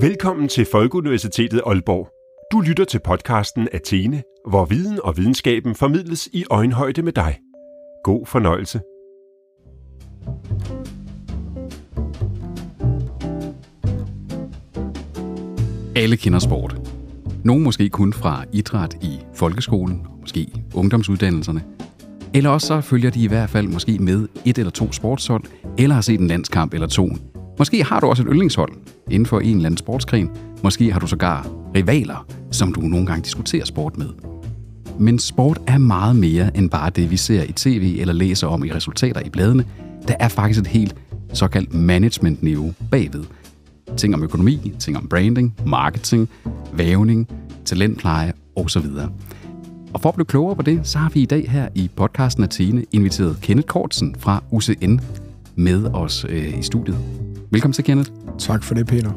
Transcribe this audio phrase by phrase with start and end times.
[0.00, 2.08] Velkommen til Folkeuniversitetet Aalborg.
[2.52, 7.38] Du lytter til podcasten Athene, hvor viden og videnskaben formidles i øjenhøjde med dig.
[8.04, 8.80] God fornøjelse.
[15.96, 16.90] Alle kender sport.
[17.44, 21.64] Nogle måske kun fra idræt i folkeskolen, måske ungdomsuddannelserne.
[22.34, 25.44] Eller også så følger de i hvert fald måske med et eller to sportshold,
[25.78, 27.08] eller har set en landskamp eller to.
[27.58, 28.72] Måske har du også et yndlingshold
[29.10, 30.30] inden for en eller anden sportsgren.
[30.62, 34.08] Måske har du sågar rivaler, som du nogle gange diskuterer sport med.
[34.98, 38.64] Men sport er meget mere end bare det, vi ser i tv eller læser om
[38.64, 39.66] i resultater i bladene.
[40.08, 40.94] Der er faktisk et helt
[41.32, 43.24] såkaldt management-niveau bagved.
[43.96, 46.28] Ting om økonomi, ting om branding, marketing,
[46.72, 47.28] vævning,
[47.64, 48.86] talentpleje osv.
[49.94, 52.44] Og for at blive klogere på det, så har vi i dag her i podcasten
[52.44, 54.98] Athene inviteret Kenneth Kortsen fra UCN
[55.56, 56.98] med os øh, i studiet.
[57.50, 58.10] Velkommen til, Kenneth.
[58.38, 59.10] Tak for det, Peter.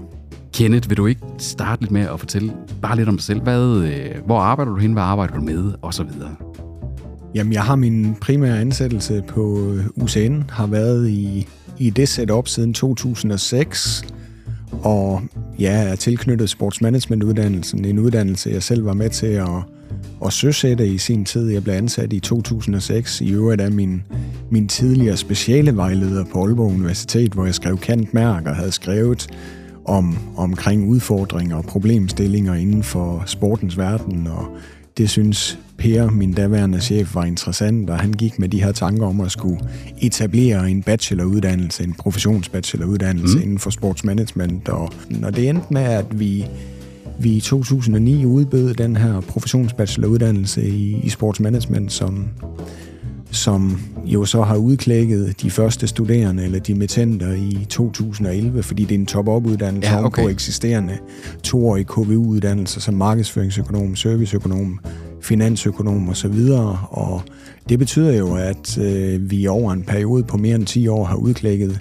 [0.53, 3.41] Kenneth, vil du ikke starte lidt med at fortælle bare lidt om dig selv?
[3.41, 4.93] Hvad, øh, hvor arbejder du hen?
[4.93, 5.73] Hvad arbejder du med?
[5.81, 6.35] Og så videre.
[7.35, 12.73] Jamen, jeg har min primære ansættelse på UCN, har været i, i det setup siden
[12.73, 14.05] 2006,
[14.71, 15.21] og
[15.59, 19.47] jeg er tilknyttet sportsmanagementuddannelsen, en uddannelse, jeg selv var med til at,
[20.25, 21.49] at søsætte i sin tid.
[21.49, 24.03] Jeg blev ansat i 2006, i øvrigt af min,
[24.49, 29.27] min tidligere speciale vejleder på Aalborg Universitet, hvor jeg skrev kant mærk og havde skrevet
[29.85, 34.57] om, omkring udfordringer og problemstillinger inden for sportens verden, og
[34.97, 39.05] det synes Per, min daværende chef, var interessant, og han gik med de her tanker
[39.05, 39.59] om at skulle
[40.01, 43.43] etablere en bacheloruddannelse, en professionsbacheloruddannelse mm.
[43.43, 44.69] inden for sportsmanagement.
[44.69, 46.45] Og når det endte med, at vi,
[47.19, 52.27] vi i 2009 udbød den her professionsbacheloruddannelse i, i sportsmanagement, som,
[53.31, 58.99] som jo så har udklækket de første studerende eller dimittenter i 2011, fordi det er
[58.99, 60.23] en top-up-uddannelse ja, okay.
[60.23, 60.97] på eksisterende
[61.43, 64.79] toårige KVU-uddannelser som markedsføringsøkonom, serviceøkonom,
[65.21, 66.49] finansøkonom osv.
[66.89, 67.21] Og
[67.69, 71.15] det betyder jo, at øh, vi over en periode på mere end 10 år har
[71.15, 71.79] udklækket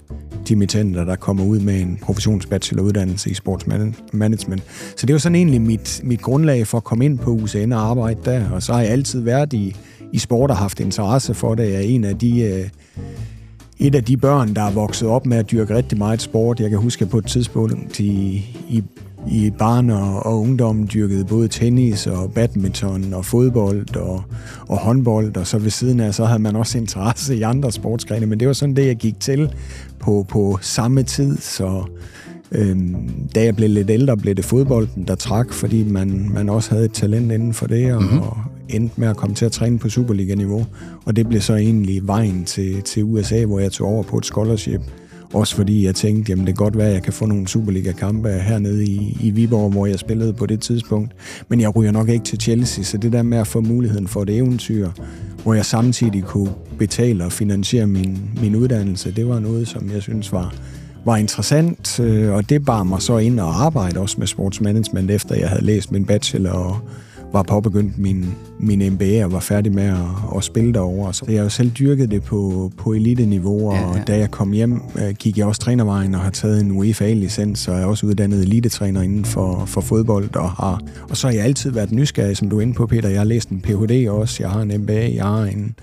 [0.49, 4.63] dimittenter, der kommer ud med en professionsbacheloruddannelse i sportsmanagement.
[4.97, 7.81] Så det var sådan egentlig mit, mit grundlag for at komme ind på UCN og
[7.81, 9.77] arbejde der, og så har jeg altid været i
[10.13, 11.65] i sport og haft interesse for det.
[11.65, 12.41] Jeg er en af de...
[12.41, 12.69] Øh,
[13.79, 16.61] et af de børn, der er vokset op med at dyrke rigtig meget sport.
[16.61, 18.83] Jeg kan huske, at på et tidspunkt i, i,
[19.31, 24.23] i barn og, og ungdom dyrkede både tennis og badminton og fodbold og,
[24.69, 28.27] og håndbold, og så ved siden af, så havde man også interesse i andre sportsgrene,
[28.27, 29.53] men det var sådan det, jeg gik til
[29.99, 31.85] på, på samme tid, så
[32.53, 36.71] øhm, da jeg blev lidt ældre, blev det fodbolden, der trak, fordi man, man også
[36.71, 38.19] havde et talent inden for det, og, mm-hmm.
[38.19, 38.37] og
[38.69, 40.67] endte med at komme til at træne på Superliga-niveau.
[41.05, 44.27] Og det blev så egentlig vejen til, til USA, hvor jeg tog over på et
[44.27, 44.81] scholarship.
[45.33, 48.29] Også fordi jeg tænkte, jamen det kan godt være, at jeg kan få nogle Superliga-kampe
[48.29, 51.13] hernede i, i Viborg, hvor jeg spillede på det tidspunkt.
[51.49, 54.23] Men jeg ryger nok ikke til Chelsea, så det der med at få muligheden for
[54.23, 54.91] et eventyr,
[55.43, 60.03] hvor jeg samtidig kunne betale og finansiere min, min uddannelse, det var noget, som jeg
[60.03, 60.55] synes var,
[61.05, 65.35] var interessant, øh, og det bar mig så ind og arbejde også med sportsmanagement, efter
[65.35, 66.79] jeg havde læst min bachelor og,
[67.37, 71.15] var påbegyndt min, min MBA og var færdig med at, at spille derovre.
[71.15, 74.03] Så jeg har jo selv dyrket det på, på elite-niveau, og ja, ja.
[74.07, 77.75] da jeg kom hjem, øh, gik jeg også trænervejen og har taget en UEFA-licens, og
[77.75, 80.37] jeg er også uddannet elitetræner inden for, for fodbold.
[80.37, 80.81] Og, har,
[81.11, 83.09] og så har jeg altid været nysgerrig, som du er inde på, Peter.
[83.09, 84.09] Jeg har læst en Ph.D.
[84.09, 85.75] også, jeg har en MBA, jeg har en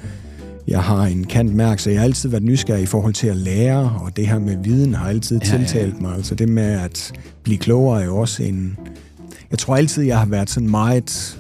[0.68, 3.36] jeg har en kant mærke, så jeg har altid været nysgerrig i forhold til at
[3.36, 6.16] lære, og det her med viden har altid ja, tiltalt mig.
[6.16, 8.78] Altså det med at blive klogere er jo også en...
[9.52, 11.38] Jeg tror altid, jeg har været sådan meget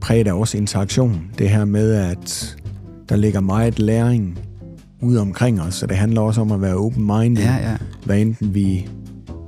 [0.00, 1.22] præget af også interaktion.
[1.38, 2.56] Det her med, at
[3.08, 4.38] der ligger meget læring
[5.02, 7.42] ude omkring os, så det handler også om at være open-minded.
[7.42, 7.76] Ja, ja.
[8.04, 8.88] Hvad enten vi,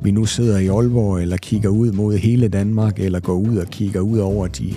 [0.02, 3.66] vi nu sidder i Aalborg, eller kigger ud mod hele Danmark, eller går ud og
[3.66, 4.74] kigger ud over de,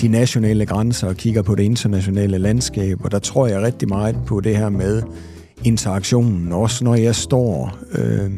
[0.00, 3.04] de nationale grænser og kigger på det internationale landskab.
[3.04, 5.02] Og der tror jeg rigtig meget på det her med
[5.64, 6.52] interaktionen.
[6.52, 7.78] Også når jeg står...
[7.92, 8.30] Øh,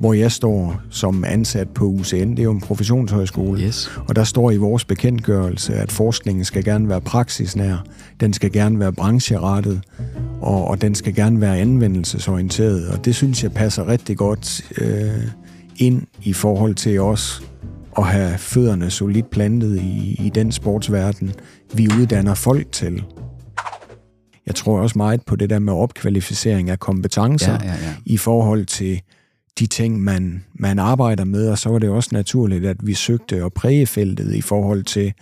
[0.00, 2.30] hvor jeg står som ansat på UCN.
[2.30, 3.60] Det er jo en professionshøjskole.
[3.60, 3.90] Yes.
[4.08, 7.84] Og der står i vores bekendtgørelse, at forskningen skal gerne være praksisnær,
[8.20, 9.80] den skal gerne være brancherettet,
[10.40, 12.88] og, og den skal gerne være anvendelsesorienteret.
[12.88, 15.22] Og det synes jeg passer rigtig godt øh,
[15.76, 17.42] ind i forhold til os
[17.98, 21.32] at have fødderne solidt plantet i, i den sportsverden,
[21.74, 23.04] vi uddanner folk til.
[24.46, 27.94] Jeg tror også meget på det der med opkvalificering af kompetencer ja, ja, ja.
[28.06, 29.00] i forhold til
[29.58, 33.44] de ting, man, man arbejder med, og så var det også naturligt, at vi søgte
[33.44, 35.12] at præge feltet i forhold til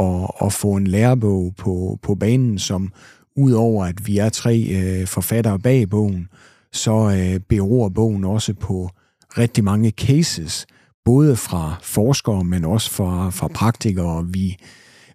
[0.00, 2.92] at, at få en lærebog på, på banen, som
[3.36, 6.28] udover at vi er tre øh, forfattere bag bogen,
[6.72, 8.90] så øh, beror bogen også på
[9.38, 10.66] rigtig mange cases,
[11.04, 14.26] både fra forskere, men også fra, fra praktikere.
[14.28, 14.56] Vi,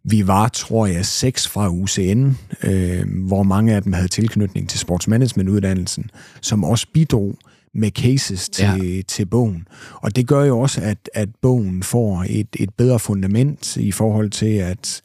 [0.04, 2.32] vi var, tror jeg, seks fra UCN,
[2.64, 7.38] øh, hvor mange af dem havde tilknytning til sportsmanagementuddannelsen, som også bidrog
[7.78, 9.02] med cases til, ja.
[9.08, 9.68] til bogen.
[9.94, 14.30] Og det gør jo også, at, at bogen får et, et bedre fundament i forhold
[14.30, 15.02] til, at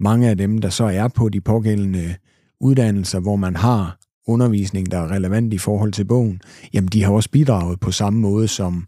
[0.00, 2.14] mange af dem, der så er på de pågældende
[2.60, 6.40] uddannelser, hvor man har undervisning, der er relevant i forhold til bogen,
[6.72, 8.86] jamen de har også bidraget på samme måde som,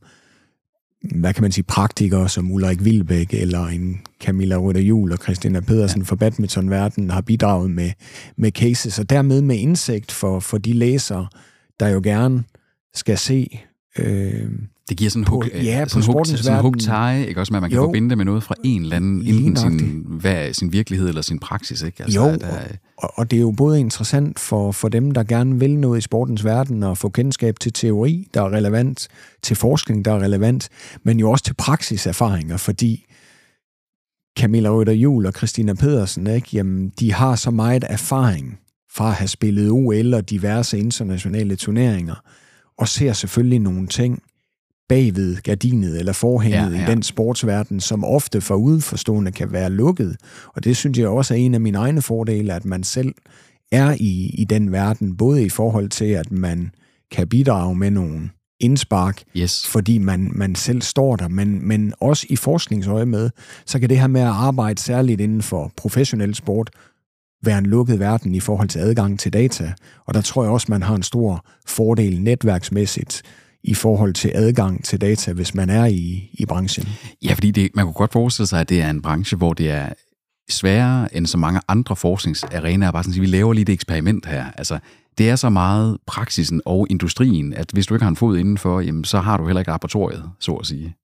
[1.14, 5.60] hvad kan man sige, praktikere som Ulrik Vilbæk eller en Camilla Røder Jul og Christina
[5.60, 6.04] Pedersen ja.
[6.04, 7.90] fra badmintonverdenen har bidraget med,
[8.36, 11.26] med cases, og dermed med indsigt for, for de læsere,
[11.80, 12.44] der jo gerne
[12.98, 13.60] skal se
[13.98, 14.50] øh,
[14.88, 17.58] det giver sådan en hook, ja, på sådan sportens sådan hook tie, ikke også, med,
[17.58, 20.52] at man kan jo, forbinde det med noget fra en eller anden, enten sin, hvad,
[20.52, 22.02] sin virkelighed eller sin praksis, ikke?
[22.02, 22.60] Altså, jo, der,
[22.98, 26.00] og, og det er jo både interessant for, for dem, der gerne vil noget i
[26.00, 29.08] sportens verden, og få kendskab til teori, der er relevant,
[29.42, 30.68] til forskning, der er relevant,
[31.02, 33.04] men jo også til praksiserfaringer, fordi
[34.38, 36.48] Camilla Røder Jul og Christina Pedersen, ikke?
[36.52, 38.58] Jamen, de har så meget erfaring
[38.92, 42.22] fra at have spillet OL og diverse internationale turneringer,
[42.78, 44.22] og ser selvfølgelig nogle ting,
[44.88, 46.86] bagved gardinet eller forhænget ja, ja.
[46.86, 50.16] i den sportsverden, som ofte for udenforstående kan være lukket.
[50.54, 53.14] Og det synes jeg også er en af mine egne fordele, at man selv
[53.72, 56.70] er i, i den verden, både i forhold til, at man
[57.10, 58.30] kan bidrage med nogle
[58.60, 59.66] indspark, yes.
[59.66, 63.30] fordi man, man selv står der, men, men også i forskningsøje med,
[63.66, 66.70] så kan det her med at arbejde særligt inden for professionel sport,
[67.42, 69.72] være en lukket verden i forhold til adgang til data.
[70.06, 73.22] Og der tror jeg også, man har en stor fordel netværksmæssigt,
[73.64, 76.88] i forhold til adgang til data, hvis man er i, i branchen.
[77.22, 79.70] Ja, fordi det, man kunne godt forestille sig, at det er en branche, hvor det
[79.70, 79.88] er
[80.50, 82.90] sværere end så mange andre forskningsarenaer.
[82.90, 84.44] Bare sådan at vi laver lige et eksperiment her.
[84.58, 84.78] Altså,
[85.18, 88.80] det er så meget praksisen og industrien, at hvis du ikke har en fod indenfor,
[88.80, 90.94] jamen, så har du heller ikke laboratoriet, så at sige.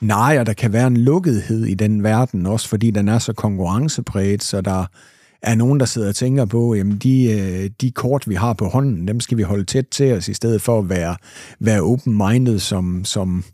[0.00, 3.32] Nej, og der kan være en lukkethed i den verden, også fordi den er så
[3.32, 4.84] konkurrencepræget, så der,
[5.42, 8.68] er nogen, der sidder og tænker på, jamen de, øh, de kort, vi har på
[8.68, 11.16] hånden, dem skal vi holde tæt til os, i stedet for at være,
[11.60, 13.44] være open-minded, som, som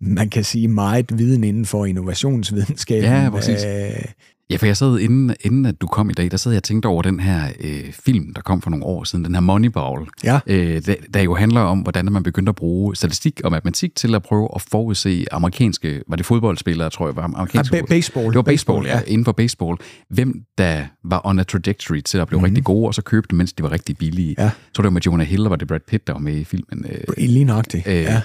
[0.00, 3.04] man kan sige meget viden inden for innovationsvidenskaben.
[3.04, 3.64] Ja, præcis.
[3.64, 4.04] Æh,
[4.52, 6.62] Ja, for jeg sad inden, inden at du kom i dag, der sad jeg og
[6.62, 10.08] tænkte over den her øh, film, der kom for nogle år siden, den her Moneyball,
[10.24, 10.40] ja.
[10.46, 14.14] øh, der, der jo handler om, hvordan man begyndte at bruge statistik og matematik til
[14.14, 17.76] at prøve at forudse amerikanske, var det fodboldspillere, tror jeg, var amerikanske...
[17.76, 18.26] Ja, baseball.
[18.26, 19.76] Det var baseball, baseball ja, ja, inden for baseball.
[20.08, 22.44] Hvem der var on a trajectory til at blive mm-hmm.
[22.44, 24.34] rigtig gode, og så købte mens de var rigtig billige.
[24.38, 24.50] Ja.
[24.72, 26.44] Så det var med Jonah Hill, og var det Brad Pitt, der var med i
[26.44, 26.86] filmen.
[26.88, 28.22] Øh, Lige nøjagtigt, øh, ja.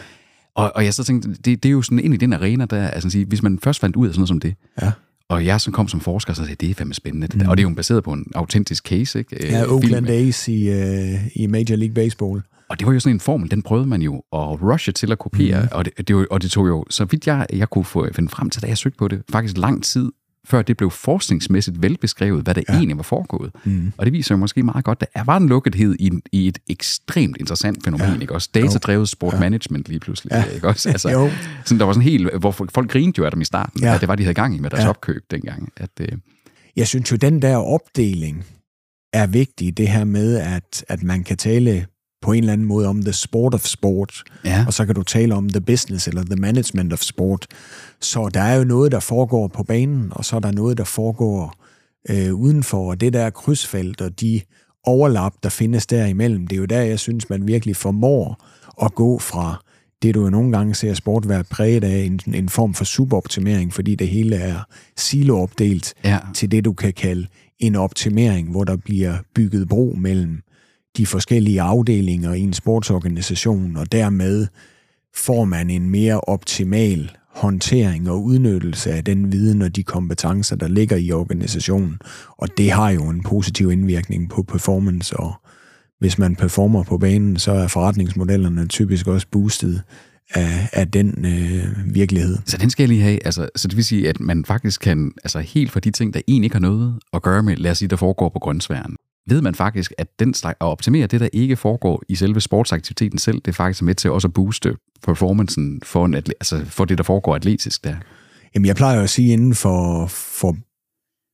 [0.55, 2.87] Og, og jeg så tænkte, det, det er jo sådan ind i den arena, der,
[2.87, 4.91] altså sige, hvis man først fandt ud af sådan noget som det, ja
[5.29, 7.27] og jeg som kom som forsker, så sagde, det er fandme spændende.
[7.33, 7.49] Mm.
[7.49, 9.19] Og det er jo baseret på en autentisk case.
[9.19, 9.47] Ikke?
[9.47, 12.41] Ja, Oakland A's i, uh, i Major League Baseball.
[12.69, 15.19] Og det var jo sådan en formel, den prøvede man jo at rushe til at
[15.19, 15.67] kopiere, mm.
[15.71, 18.49] og, det, det, og det tog jo, så vidt jeg, jeg kunne få finde frem
[18.49, 20.11] til, da jeg søgte på det, faktisk lang tid
[20.49, 22.73] før det blev forskningsmæssigt velbeskrevet, hvad der ja.
[22.73, 23.51] egentlig var foregået.
[23.63, 23.93] Mm.
[23.97, 26.57] Og det viser jo måske meget godt, at der var en lukkethed i, i et
[26.69, 28.19] ekstremt interessant fænomen, ja.
[28.21, 28.49] ikke også?
[28.53, 29.39] Datadrevet sport ja.
[29.39, 30.43] management lige pludselig, ja.
[30.43, 30.89] ikke også?
[30.97, 31.29] Altså, jo.
[31.65, 33.95] Sådan, der var sådan helt, hvor folk grinede jo af dem i starten, ja.
[33.95, 34.89] at det var, de havde gang i med deres ja.
[34.89, 35.69] opkøb dengang.
[35.77, 36.07] At, øh...
[36.75, 38.45] Jeg synes jo, den der opdeling
[39.13, 41.85] er vigtig, det her med, at, at man kan tale
[42.21, 44.63] på en eller anden måde om the sport of sport, ja.
[44.67, 47.47] og så kan du tale om the business eller the management of sport.
[48.01, 50.83] Så der er jo noget, der foregår på banen, og så er der noget, der
[50.83, 51.53] foregår
[52.09, 54.41] øh, udenfor, og det der krydsfelt og de
[54.83, 58.45] overlap, der findes derimellem, det er jo der, jeg synes, man virkelig formår
[58.85, 59.63] at gå fra
[60.01, 63.73] det, du jo nogle gange ser sport være præget af, en, en form for suboptimering,
[63.73, 64.59] fordi det hele er
[64.97, 66.19] siloopdelt, ja.
[66.33, 67.27] til det, du kan kalde
[67.59, 70.41] en optimering, hvor der bliver bygget bro mellem
[70.97, 74.47] de forskellige afdelinger i en sportsorganisation, og dermed
[75.15, 80.67] får man en mere optimal håndtering og udnyttelse af den viden og de kompetencer, der
[80.67, 81.99] ligger i organisationen.
[82.37, 85.33] Og det har jo en positiv indvirkning på performance, og
[85.99, 89.81] hvis man performer på banen, så er forretningsmodellerne typisk også boostet
[90.33, 92.37] af, af den øh, virkelighed.
[92.45, 93.25] Så den skal jeg lige have.
[93.25, 96.21] Altså, så det vil sige, at man faktisk kan, altså helt fra de ting, der
[96.27, 98.95] egentlig ikke har noget at gøre med, lad os sige, der foregår på grøntsværen,
[99.27, 103.17] ved man faktisk, at den slags, at optimere det, der ikke foregår i selve sportsaktiviteten
[103.17, 106.85] selv, det er faktisk med til også at booste performancen for, en atle- altså for
[106.85, 107.95] det, der foregår atletisk der.
[108.55, 110.57] Jamen, jeg plejer at sige, inden for, for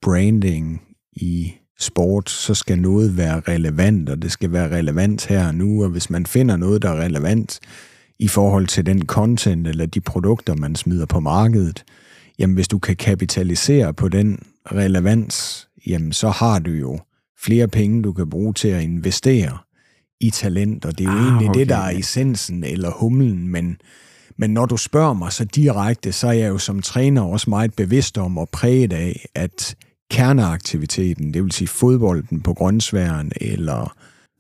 [0.02, 0.82] branding
[1.14, 5.84] i sport, så skal noget være relevant, og det skal være relevant her og nu,
[5.84, 7.60] og hvis man finder noget, der er relevant
[8.20, 11.84] i forhold til den content eller de produkter, man smider på markedet,
[12.40, 17.00] jamen hvis du kan kapitalisere på den relevans, jamen så har du jo
[17.40, 19.58] flere penge, du kan bruge til at investere
[20.24, 21.60] i talent, og det er jo ah, egentlig okay.
[21.60, 23.78] det, der er essensen eller humlen, men,
[24.38, 27.74] Men når du spørger mig så direkte, så er jeg jo som træner også meget
[27.76, 29.76] bevidst om og præget af, at
[30.12, 33.96] kerneaktiviteten, det vil sige fodbolden på grønsværen, eller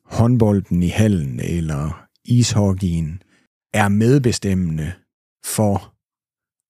[0.06, 3.22] håndbolden i hallen, eller ishockeyen,
[3.74, 4.92] er medbestemmende
[5.46, 5.93] for,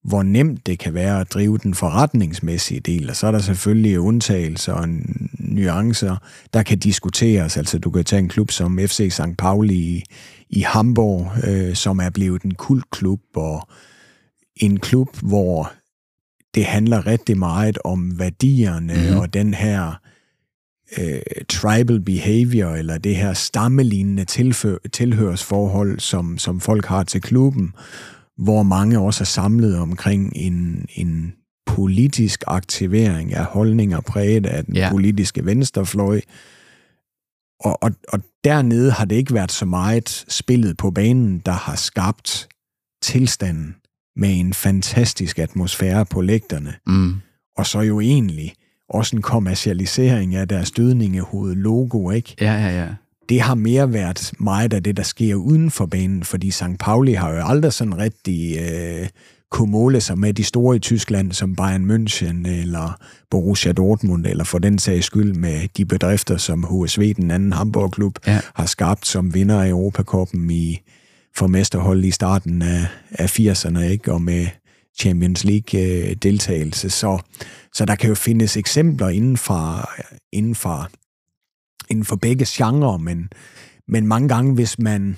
[0.03, 3.10] hvor nemt det kan være at drive den forretningsmæssige del.
[3.10, 4.88] Og så er der selvfølgelig undtagelser og
[5.39, 6.15] nuancer,
[6.53, 7.57] der kan diskuteres.
[7.57, 9.38] Altså du kan tage en klub som FC St.
[9.38, 10.03] Pauli i,
[10.50, 13.67] i Hamburg, øh, som er blevet en kultklub, og
[14.55, 15.72] en klub, hvor
[16.55, 19.17] det handler rigtig meget om værdierne mm.
[19.17, 20.00] og den her
[20.98, 27.74] øh, tribal behavior, eller det her stammelignende tilfør, tilhørsforhold, som, som folk har til klubben,
[28.43, 31.33] hvor mange også er samlet omkring en, en
[31.65, 34.89] politisk aktivering af holdninger præget af den ja.
[34.91, 36.21] politiske venstrefløj.
[37.59, 41.75] Og, og, og dernede har det ikke været så meget spillet på banen, der har
[41.75, 42.47] skabt
[43.01, 43.75] tilstanden
[44.15, 46.73] med en fantastisk atmosfære på lægterne.
[46.88, 47.13] Mm.
[47.57, 48.53] Og så jo egentlig
[48.89, 52.35] også en kommercialisering af deres dødningehoved logo, ikke?
[52.41, 52.88] Ja, ja, ja.
[53.30, 56.63] Det har mere været meget af det, der sker uden for banen, fordi St.
[56.80, 59.08] Pauli har jo aldrig sådan rigtig øh,
[59.53, 62.98] kunne måle sig med de store i Tyskland, som Bayern München eller
[63.32, 68.20] Borussia Dortmund, eller for den sags skyld med de bedrifter, som HSV, den anden Hamburg-klub,
[68.27, 68.39] ja.
[68.56, 70.82] har skabt som vinder af Europakoppen i
[71.36, 74.12] for mesterhold i starten af, af 80'erne, ikke?
[74.12, 74.48] og med
[75.00, 76.89] Champions League-deltagelse.
[76.89, 77.20] Så,
[77.74, 79.89] så der kan jo findes eksempler inden for,
[80.32, 80.89] inden for,
[81.93, 83.29] inden for begge genrer, men,
[83.88, 85.17] men mange gange, hvis man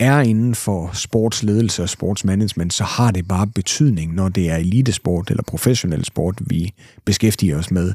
[0.00, 5.30] er inden for sportsledelse og sportsmanagement, så har det bare betydning, når det er elitesport
[5.30, 6.72] eller professionel sport, vi
[7.04, 7.94] beskæftiger os med,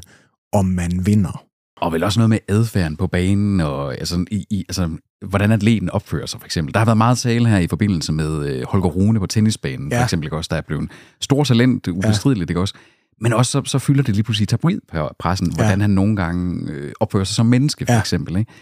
[0.52, 1.44] om man vinder.
[1.76, 4.90] Og vel også noget med adfærden på banen, og altså, i, i, altså,
[5.26, 6.74] hvordan atleten opfører sig, for eksempel.
[6.74, 9.98] Der har været meget tale her i forbindelse med øh, Holger Rune på tennisbanen, ja.
[9.98, 12.52] for eksempel, ikke også, der er blevet en stor talent, ubestrideligt, ja.
[12.52, 12.74] ikke også?
[13.20, 15.54] Men også så, så fylder det lige pludselig tabloid på pressen, ja.
[15.54, 17.98] hvordan han nogle gange øh, opfører sig som menneske, for ja.
[17.98, 18.36] eksempel.
[18.36, 18.52] Ikke?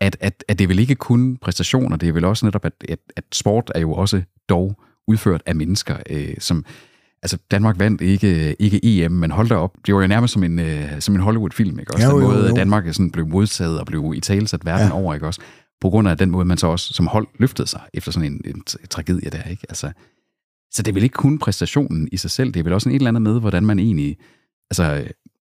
[0.00, 2.72] At, at, at det er vel ikke kun præstationer, det er vel også netop, at,
[2.88, 6.64] at, at sport er jo også dog udført af mennesker, øh, som
[7.22, 10.44] altså Danmark vandt ikke, ikke EM, men hold da op, det var jo nærmest som
[10.44, 12.06] en, øh, som en Hollywood-film, ikke også?
[12.06, 12.54] Jo, den måde, jo, jo.
[12.54, 14.94] Danmark sådan blev modtaget og blev i talesat verden ja.
[14.94, 15.40] over, ikke også?
[15.80, 18.40] På grund af den måde, man så også som hold løftede sig efter sådan en,
[18.44, 19.66] en, en tragedie der, ikke?
[19.68, 19.92] Altså,
[20.72, 22.94] så det er vel ikke kun præstationen i sig selv, det er vel også en
[22.94, 24.16] et eller andet med, hvordan man egentlig
[24.70, 24.84] altså,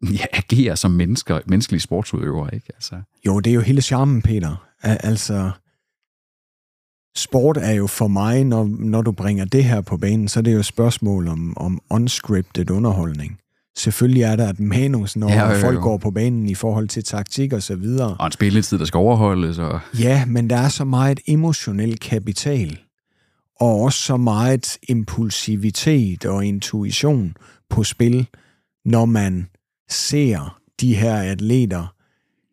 [0.20, 2.68] ja, agerer som mennesker, menneskelige sportsudøvere, ikke?
[2.76, 2.96] Altså.
[3.26, 4.68] Jo, det er jo hele charmen, Peter.
[4.84, 5.52] Altså,
[7.16, 10.42] sport er jo for mig, når, når du bringer det her på banen, så er
[10.42, 13.38] det jo et spørgsmål om, om unscripted underholdning.
[13.78, 15.60] Selvfølgelig er der et manus, når ja, jo, jo.
[15.60, 18.16] folk går på banen i forhold til taktik og så videre.
[18.20, 19.58] Og en spilletid, der skal overholdes.
[19.58, 19.80] Og...
[20.00, 22.80] Ja, men der er så meget emotionel kapital,
[23.62, 27.38] og også så meget impulsivitet og intuition
[27.70, 28.27] på spil,
[28.86, 29.48] når man
[29.89, 31.94] ser de her atleter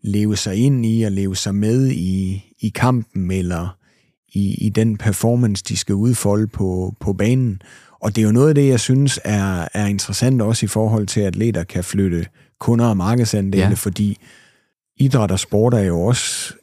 [0.03, 3.77] leve sig ind i og leve sig med i, i kampen, eller
[4.29, 7.63] i, i den performance, de skal udfolde på, på banen.
[8.01, 11.07] Og det er jo noget af det, jeg synes er, er interessant også i forhold
[11.07, 12.27] til, at atleter kan flytte
[12.61, 13.75] kunder og markedsandele, ja.
[13.75, 14.19] fordi
[14.97, 16.55] idræt og sport er jo også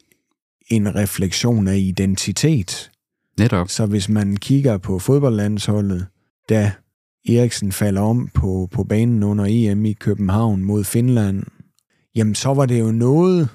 [0.67, 2.91] en refleksion af identitet.
[3.39, 3.69] Netop.
[3.69, 6.07] Så hvis man kigger på fodboldlandsholdet,
[6.49, 6.71] da
[7.29, 11.43] Eriksen falder om på, på banen under EM i København mod Finland,
[12.15, 13.49] jamen så var det jo noget,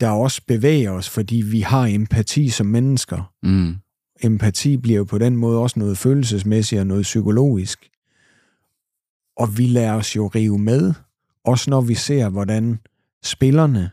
[0.00, 3.32] der også bevæger os, fordi vi har empati som mennesker.
[3.42, 3.76] Mm.
[4.22, 7.90] Empati bliver jo på den måde også noget følelsesmæssigt og noget psykologisk.
[9.36, 10.94] Og vi lader os jo rive med,
[11.44, 12.78] også når vi ser, hvordan
[13.22, 13.90] spillerne,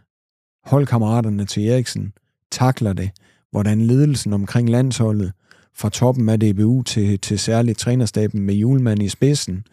[0.64, 2.14] holdkammeraterne til Eriksen,
[2.52, 3.12] takler det,
[3.52, 5.32] hvordan ledelsen omkring landsholdet,
[5.76, 9.64] fra toppen af DBU til, til særligt trænerstaben med julemand i spidsen,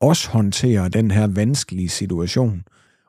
[0.00, 2.64] også håndterer den her vanskelige situation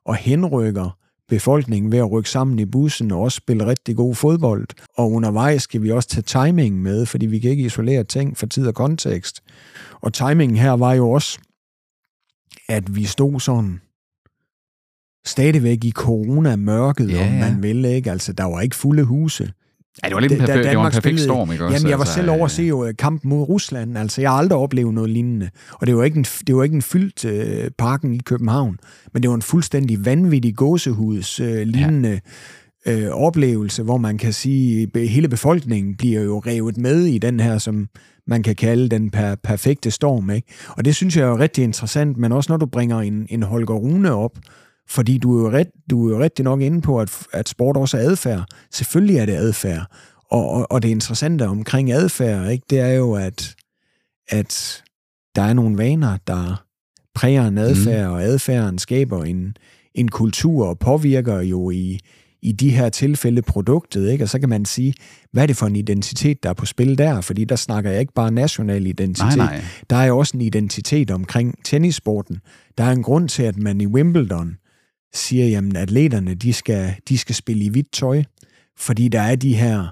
[0.06, 4.68] og henrykker befolkningen ved at rykke sammen i bussen og også spille rigtig god fodbold.
[4.98, 8.46] Og undervejs skal vi også tage timingen med, fordi vi kan ikke isolere ting for
[8.46, 9.44] tid og kontekst.
[10.02, 11.40] Og timingen her var jo også,
[12.70, 13.82] at vi stod sådan
[15.26, 17.28] stadigvæk i corona-mørket, ja, ja.
[17.28, 18.12] om man vil, ikke?
[18.12, 19.54] Altså, der var ikke fulde huse.
[20.04, 21.76] Ja, det var lidt en, perfekt, det var en perfekt storm, ikke også?
[21.76, 23.98] Jamen, jeg var altså, selv over at se jo øh, kampen mod Rusland.
[23.98, 25.50] Altså, jeg har aldrig oplevet noget lignende.
[25.72, 28.80] Og det var ikke en, det var ikke en fyldt uh, parken i København,
[29.14, 32.20] men det var en fuldstændig vanvittig gåsehuds uh, lignende
[32.86, 33.08] ja.
[33.08, 37.40] uh, oplevelse, hvor man kan sige, at hele befolkningen bliver jo revet med i den
[37.40, 37.88] her, som
[38.28, 40.30] man kan kalde den per, perfekte storm.
[40.30, 40.48] Ikke?
[40.70, 43.76] Og det synes jeg er rigtig interessant, men også når du bringer en, en Holger
[43.76, 44.32] Rune op,
[44.90, 47.78] fordi du er jo, ret, du er jo rigtig nok inde på, at, at sport
[47.78, 48.46] også er adfærd.
[48.72, 49.86] Selvfølgelig er det adfærd.
[50.32, 53.56] Og, og, og det interessante omkring adfærd, ikke, det er jo, at,
[54.30, 54.84] at
[55.36, 56.64] der er nogle vaner, der
[57.16, 58.14] præger en adfærd, mm.
[58.14, 59.58] og adfærden skaber en,
[59.96, 62.00] en kultur og påvirker jo i,
[62.42, 64.24] i de her tilfælde produktet, ikke?
[64.24, 64.94] Og så kan man sige,
[65.32, 67.22] hvad er det for en identitet, der er på spil der?
[67.22, 69.38] Fordi der snakker jeg ikke bare national identitet.
[69.38, 69.64] Nej, nej.
[69.90, 72.40] Der er jo også en identitet omkring tennissporten.
[72.78, 74.58] Der er en grund til, at man i Wimbledon
[75.14, 78.24] siger, jamen atleterne, de skal, de skal spille i hvidt tøj,
[78.78, 79.88] fordi der er de her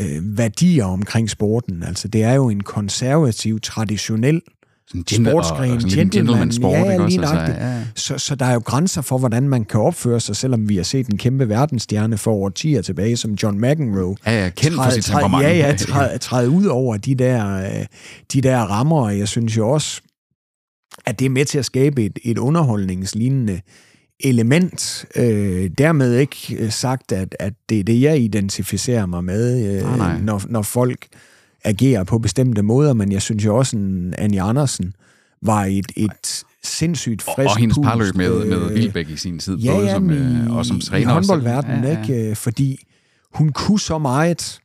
[0.00, 1.82] øh, værdier omkring sporten.
[1.82, 4.42] Altså det er jo en konservativ, traditionel
[4.88, 7.06] Sådan sportsgren, og sådan en gentleman sport, ja, ja, også?
[7.16, 7.58] lige Altså, nøjagtigt.
[7.58, 7.84] ja, ja.
[7.94, 10.82] Så, så der er jo grænser for, hvordan man kan opføre sig, selvom vi har
[10.82, 14.16] set en kæmpe verdensstjerne for årtier tilbage, som John McEnroe.
[14.26, 15.42] Ja, ja, kendt for Træde- sit temperament.
[15.42, 17.86] Ja, ja, træde, træde ud over de der, øh,
[18.32, 20.00] de der rammer, og jeg synes jo også,
[21.06, 23.60] at det er med til at skabe et, et underholdningslignende
[24.20, 25.04] element.
[25.16, 29.82] Øh, dermed ikke øh, sagt, at, at det er det, jeg identificerer mig med, øh,
[29.82, 30.20] Nej, nej.
[30.20, 31.06] Når, når folk
[31.64, 33.76] agerer på bestemte måder, men jeg synes jo også,
[34.12, 34.92] at Anja Andersen
[35.42, 39.16] var et, et sindssygt Og, frisk og hendes pust, parløb med, med øh, Vilbæk i
[39.16, 41.10] sin tid, ja, både ja, som, øh, og som træner.
[41.10, 42.02] i håndboldverdenen, Ja, ja.
[42.02, 42.30] ikke?
[42.30, 42.78] Øh, Fordi
[43.34, 44.60] hun kunne så meget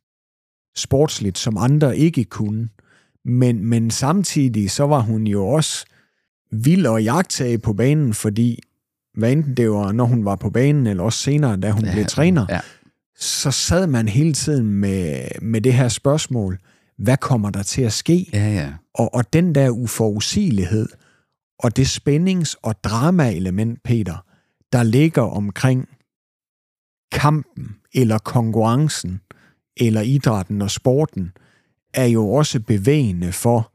[0.75, 2.69] sportsligt, som andre ikke kunne.
[3.25, 5.85] Men, men samtidig så var hun jo også
[6.51, 8.59] vild og jagtage på banen, fordi
[9.13, 11.91] hvad enten det var, når hun var på banen, eller også senere, da hun Ja,
[11.93, 12.59] blev træner, Ja.
[13.15, 16.59] så sad man hele tiden med, med det her spørgsmål,
[16.97, 18.29] hvad kommer der til at ske?
[18.33, 18.73] Ja, ja.
[18.93, 20.89] Og, og den der uforudsigelighed,
[21.59, 24.25] og det spændings- og drama-element, Peter,
[24.73, 25.89] der ligger omkring
[27.11, 29.21] kampen, eller konkurrencen,
[29.77, 31.31] eller idrætten og sporten,
[31.93, 33.71] er jo også bevægende for,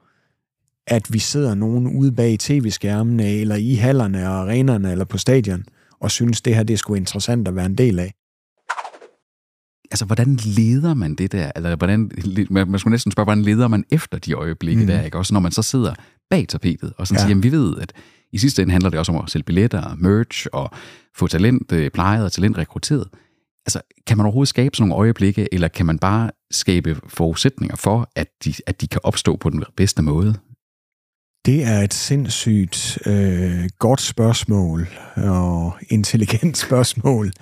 [0.90, 5.64] at vi sidder nogen ude bag tv-skærmene, eller i hallerne og arenerne, eller på stadion,
[6.00, 8.14] og synes, det her det er sgu interessant at være en del af.
[9.90, 11.50] Altså, hvordan leder man det der?
[11.56, 12.10] Eller hvordan,
[12.50, 14.86] man, man skulle næsten spørge, hvordan leder man efter de øjeblikke mm.
[14.86, 15.18] der, ikke?
[15.18, 15.94] Også når man så sidder
[16.30, 17.20] bag tapetet, og sådan Ja.
[17.20, 17.92] siger, jamen vi ved, at
[18.32, 20.70] i sidste ende handler det også om at sælge billetter, og merch, og
[21.16, 23.08] få talent øh, plejet og talent rekrutteret.
[23.66, 28.10] Altså, kan man overhovedet skabe sådan nogle øjeblikke, eller kan man bare skabe forudsætninger for,
[28.16, 30.34] at de, at de kan opstå på den bedste måde?
[31.48, 37.32] Det er et sindssygt øh, godt spørgsmål, og intelligent spørgsmål.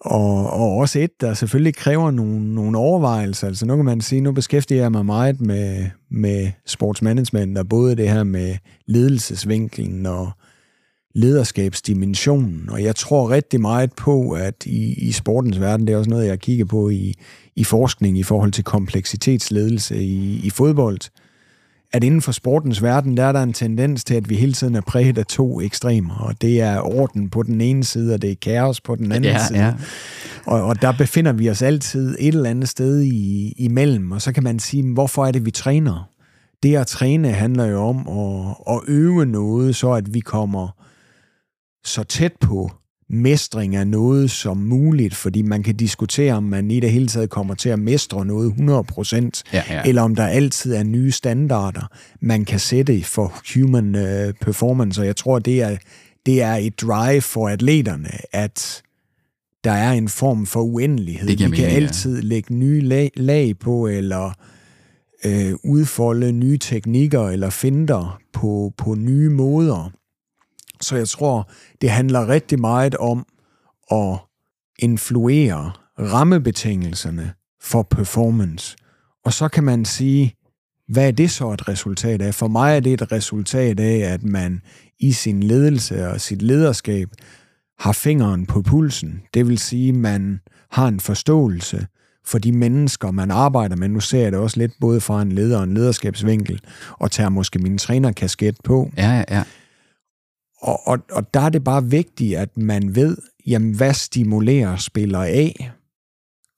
[0.00, 3.46] Og, og også et, der selvfølgelig kræver nogle, nogle overvejelser.
[3.46, 7.96] Altså nu kan man sige, nu beskæftiger jeg mig meget med, med sportsmanagement, og både
[7.96, 10.30] det her med ledelsesvinklen og
[11.14, 12.70] lederskabsdimensionen.
[12.70, 16.26] Og jeg tror rigtig meget på, at i, i sportens verden, det er også noget,
[16.26, 17.14] jeg kigger på i,
[17.56, 21.00] i forskning i forhold til kompleksitetsledelse i, i fodbold,
[21.92, 24.74] at inden for sportens verden, der er der en tendens til, at vi hele tiden
[24.74, 28.30] er præget af to ekstremer, og det er orden på den ene side, og det
[28.30, 29.58] er kaos på den anden Ja, side.
[29.58, 29.74] ja.
[30.46, 34.32] Og, og der befinder vi os altid et eller andet sted i, imellem, og så
[34.32, 36.10] kan man sige, hvorfor er det, vi træner?
[36.62, 40.68] Det at træne handler jo om at, at øve noget, så at vi kommer
[41.84, 42.70] så tæt på
[43.10, 47.30] mestring af noget som muligt, fordi man kan diskutere, om man i det hele taget
[47.30, 49.82] kommer til at mestre noget 100%, Ja, ja.
[49.84, 51.90] eller om der altid er nye standarder,
[52.20, 55.76] man kan sætte for human uh, performance, og jeg tror, det er,
[56.26, 58.82] det er et drive for atleterne, at
[59.64, 61.28] der er en form for uendelighed.
[61.28, 61.86] Det Vi giver kan mening, ja.
[61.86, 64.32] altid lægge nye lag, lag på, eller
[65.24, 69.92] øh, udfolde nye teknikker, eller finder på, på nye måder.
[70.80, 73.26] Så jeg tror, det handler rigtig meget om
[73.90, 74.18] at
[74.78, 78.76] influere rammebetingelserne for performance.
[79.24, 80.34] Og så kan man sige,
[80.88, 82.34] hvad er det så et resultat af?
[82.34, 84.60] For mig er det et resultat af, at man
[85.00, 87.08] i sin ledelse og sit lederskab
[87.78, 89.22] har fingeren på pulsen.
[89.34, 91.86] Det vil sige, at man har en forståelse
[92.26, 93.88] for de mennesker, man arbejder med.
[93.88, 96.60] Nu ser jeg det også lidt både fra en leder og en lederskabsvinkel,
[96.98, 98.90] og tager måske min trænerkasket på.
[98.96, 99.42] Ja, ja, ja.
[100.60, 103.16] Og, og, og der er det bare vigtigt, at man ved,
[103.46, 105.48] jamen, hvad stimulerer spiller A,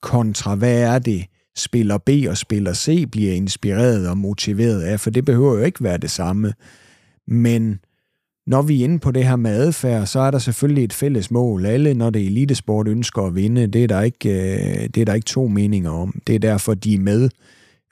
[0.01, 5.09] kontra hvad er det, spiller B og spiller C bliver inspireret og motiveret af, for
[5.09, 6.53] det behøver jo ikke være det samme.
[7.27, 7.79] Men
[8.47, 11.31] når vi er inde på det her med adfærd, så er der selvfølgelig et fælles
[11.31, 11.65] mål.
[11.65, 13.67] Alle, når det er elitesport, ønsker at vinde.
[13.67, 16.21] Det er der ikke, øh, det er der ikke to meninger om.
[16.27, 17.29] Det er derfor, de er med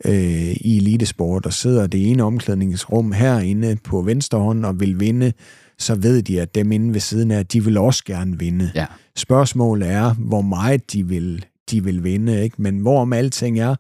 [0.06, 5.34] øh, i elitesport og sidder det ene omklædningsrum herinde på venstre hånd og vil vinde,
[5.80, 8.72] så ved de, at dem inde ved siden af, de vil også gerne vinde.
[8.76, 8.86] Ja.
[9.16, 12.62] Spørgsmålet er, hvor meget de vil, de vil vinde, ikke?
[12.62, 13.76] men hvorom alting er,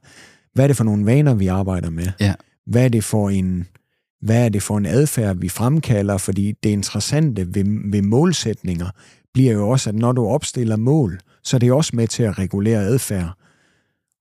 [0.53, 2.07] hvad er det for nogle vaner, vi arbejder med?
[2.19, 2.33] Ja.
[2.65, 3.67] Hvad er det for en,
[4.21, 6.17] hvad er det for en adfærd, vi fremkalder?
[6.17, 8.89] Fordi det interessante ved, ved målsætninger
[9.33, 12.39] bliver jo også, at når du opstiller mål, så er det også med til at
[12.39, 13.33] regulere adfærd.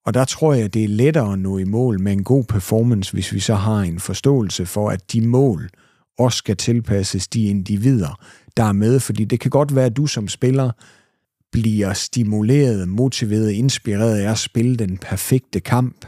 [0.07, 3.13] Og der tror jeg, det er lettere at nå i mål med en god performance,
[3.13, 5.71] hvis vi så har en forståelse for, at de mål
[6.19, 8.21] også skal tilpasses de individer,
[8.57, 9.01] der er med.
[9.01, 10.71] Fordi det kan godt være, at du som spiller
[11.53, 16.07] bliver stimuleret, motiveret, inspireret af at spille den perfekte kamp,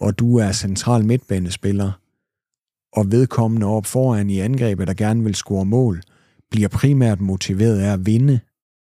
[0.00, 1.92] og du er central midtbanespiller,
[2.92, 6.02] og vedkommende op foran i angrebet, der gerne vil score mål,
[6.50, 8.40] bliver primært motiveret af at vinde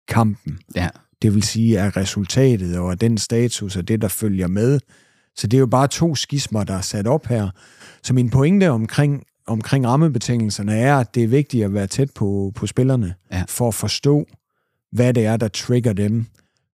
[0.09, 0.59] kampen.
[0.75, 0.89] Ja.
[1.23, 4.81] Det vil sige, at resultatet og den status og det, der følger med.
[5.37, 7.51] Så det er jo bare to skismer, der er sat op her.
[8.03, 12.53] Så min pointe omkring, omkring rammebetingelserne er, at det er vigtigt at være tæt på,
[12.55, 13.45] på spillerne, Ja.
[13.49, 14.27] for at forstå,
[14.93, 16.27] hvad det er, der trigger dem.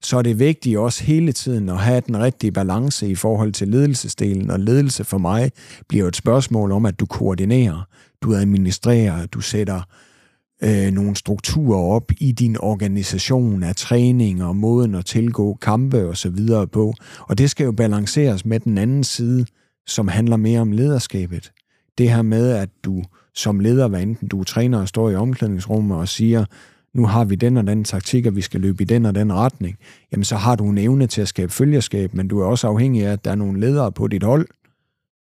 [0.02, 3.68] Så er det vigtigt også hele tiden at have den rigtige balance i forhold til
[3.68, 5.50] ledelsesdelen, og ledelse for mig
[5.88, 7.86] bliver jo et spørgsmål om, at du koordinerer,
[8.22, 9.80] du administrerer, du sætter
[10.62, 16.16] øh, nogle strukturer op i din organisation af træning og måden at tilgå kampe og
[16.16, 16.94] så videre på.
[17.20, 19.46] Og det skal jo balanceres med den anden side,
[19.86, 21.52] som handler mere om lederskabet.
[21.98, 23.02] Det her med, at du
[23.34, 26.44] som leder, hvad enten du er træner og står i omklædningsrummet og siger,
[26.94, 29.32] nu har vi den og den taktik, og vi skal løbe i den og den
[29.32, 29.76] retning,
[30.12, 33.06] jamen så har du en evne til at skabe følgerskab, men du er også afhængig
[33.06, 34.46] af, at der er nogle ledere på dit hold,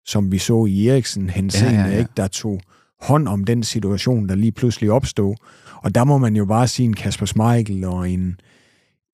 [0.05, 1.99] som vi så i Eriksen henseende, Ja, ja, ja.
[1.99, 2.61] Ikke, der tog
[3.01, 5.35] hånd om den situation, der lige pludselig opstod.
[5.83, 8.39] Og der må man jo bare sige en Kasper Schmeichel og en,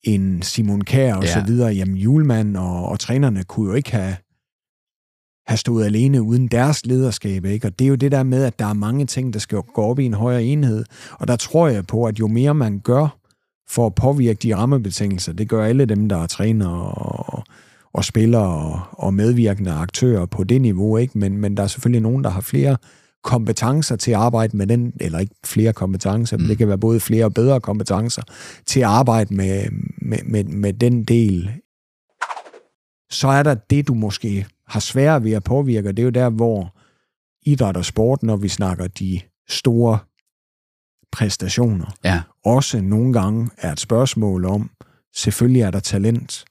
[0.02, 1.32] en Simon Kjær og ja.
[1.32, 1.72] så videre.
[1.72, 4.16] Jamen, Julemand og, og trænerne kunne jo ikke have,
[5.46, 7.44] have stået alene uden deres lederskab.
[7.44, 7.66] Ikke?
[7.66, 9.82] Og det er jo det der med, at der er mange ting, der skal gå
[9.82, 10.84] op i en højere enhed.
[11.12, 13.18] Og der tror jeg på, at jo mere man gør
[13.68, 17.44] for at påvirke de rammebetingelser, det gør alle dem, der er træner og,
[17.92, 20.96] og spillere og, og medvirkende aktører på det niveau.
[20.96, 21.18] Ikke?
[21.18, 22.76] Men, men der er selvfølgelig nogen, der har flere
[23.24, 27.00] kompetencer til at arbejde med den, eller ikke flere kompetencer, men det kan være både
[27.00, 28.22] flere og bedre kompetencer
[28.66, 29.64] til at arbejde med,
[29.98, 31.50] med, med, med den del.
[33.10, 36.10] Så er der det, du måske har sværere ved at påvirke, og det er jo
[36.10, 36.76] der, hvor
[37.46, 39.98] idræt og sport, når vi snakker de store
[41.12, 42.22] præstationer, Ja.
[42.44, 44.70] også nogle gange er et spørgsmål om,
[45.16, 46.44] selvfølgelig er der talent.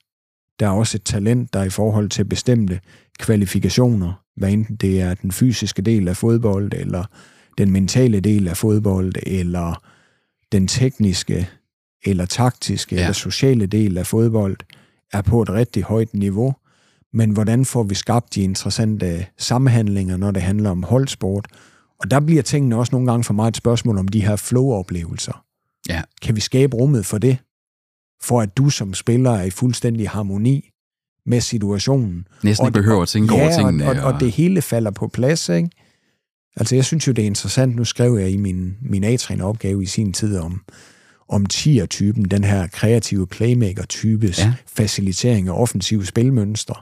[0.60, 2.80] Der er også et talent, der er i forhold til bestemte
[3.19, 7.06] kvalifikationer, hvad enten det er den fysiske del af fodbold, eller
[7.58, 9.84] den mentale del af fodbold, eller
[10.52, 11.49] den tekniske,
[12.06, 13.02] eller taktiske, ja.
[13.02, 14.58] eller sociale del af fodbold,
[15.13, 16.56] er på et rigtig højt niveau.
[17.13, 21.47] Men hvordan får vi skabt de interessante sammenhandlinger, når det handler om holdsport?
[21.99, 25.45] Og der bliver tingene også nogle gange for mig et spørgsmål om de her flow-oplevelser.
[25.89, 26.02] Ja.
[26.21, 27.38] Kan vi skabe rummet for det?
[28.23, 30.69] For at du som spiller er i fuldstændig harmoni
[31.26, 32.28] med situationen.
[32.43, 33.89] Næsten ikke behøver at tænke over tingene.
[33.89, 35.69] Og, og, og det hele falder på plads, ikke?
[36.56, 37.76] Altså, jeg synes jo, det er interessant.
[37.76, 40.62] Nu skrev jeg i min, min A-træneropgave i sin tid om,
[41.29, 44.53] om tier-typen, den her kreative playmaker-types Ja.
[44.67, 46.75] facilitering af offensive spilmønstre.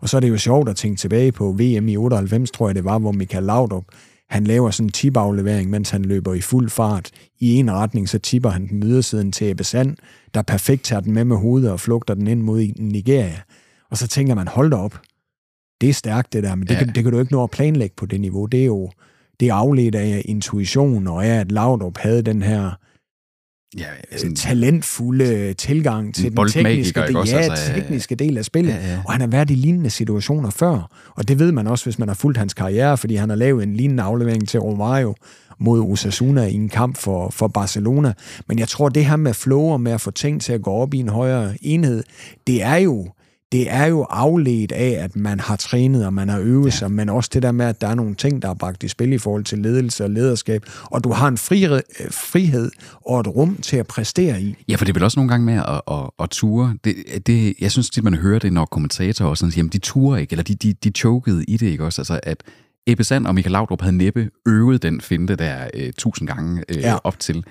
[0.00, 2.74] Og så er det jo sjovt at tænke tilbage på VM i 98, tror jeg
[2.74, 3.84] det var, hvor Michael Laudrup,
[4.30, 7.10] han laver sådan en tip-aflevering, mens han løber i fuld fart.
[7.40, 9.96] I en retning, så tipper han den ydersiden til Ebbe Sand,
[10.34, 13.40] der perfekt tager den med med hovedet og flugter den ind mod Nigeria.
[13.90, 15.00] Og så tænker man, hold da op,
[15.80, 16.78] det er stærkt det der, men det, ja.
[16.78, 18.46] kan, det kan du ikke nå at planlægge på det niveau.
[18.46, 18.90] Det er jo
[19.40, 22.78] det er afledt af intuition, og af at Laudrup havde den her
[23.78, 23.84] Ja,
[24.16, 27.36] sådan, talentfulde tilgang til En den tekniske, del, også?
[27.36, 28.72] ja, Altså, øh, tekniske del af spillet.
[28.72, 28.98] Ja, ja.
[29.06, 30.90] Og han har været i lignende situationer før.
[31.16, 33.62] Og det ved man også, hvis man har fulgt hans karriere, fordi han har lavet
[33.62, 35.14] en lignende aflevering til Romario
[35.58, 38.12] mod Osasuna i en kamp for, for Barcelona.
[38.48, 40.70] Men jeg tror, det her med flow og med at få ting til at gå
[40.70, 42.02] op i en højere enhed,
[42.46, 43.08] det er jo
[43.54, 46.70] det er jo afledt af, at man har trænet, og man har øvet ja.
[46.70, 48.88] sig, men også det der med, at der er nogle ting, der er bragt i
[48.88, 51.66] spil i forhold til ledelse og lederskab, og du har en fri,
[52.10, 52.70] frihed
[53.06, 54.56] og et rum til at præstere i.
[54.68, 56.76] Ja, for det er vel også nogle gange med at, at, at ture.
[56.84, 56.94] Det,
[57.26, 60.16] det, jeg synes tit, man hører det, når kommentatorer også sådan siger, jamen de turer
[60.16, 62.00] ikke, eller de, de, de chokede i det, ikke også?
[62.00, 62.42] Altså, at
[62.86, 66.76] Ebbe Sand og Michael Laudrup havde næppe øvet den finte der øh, tusind gange øh.
[66.76, 66.96] Ja.
[67.04, 67.44] op til.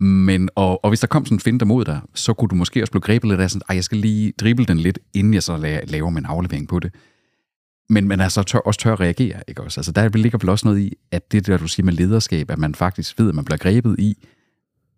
[0.00, 2.82] Men, og, og hvis der kom sådan en finte mod dig, så kunne du måske
[2.82, 5.56] også blive grebet lidt af sådan, jeg skal lige drible den lidt, inden jeg så
[5.56, 6.94] la- laver min aflevering på det.
[7.90, 9.80] Men man altså tør, også tør at reagere, ikke også?
[9.80, 12.58] Altså der ligger vel også noget i, at det der, du siger med lederskab, at
[12.58, 14.26] man faktisk ved, at man bliver grebet i,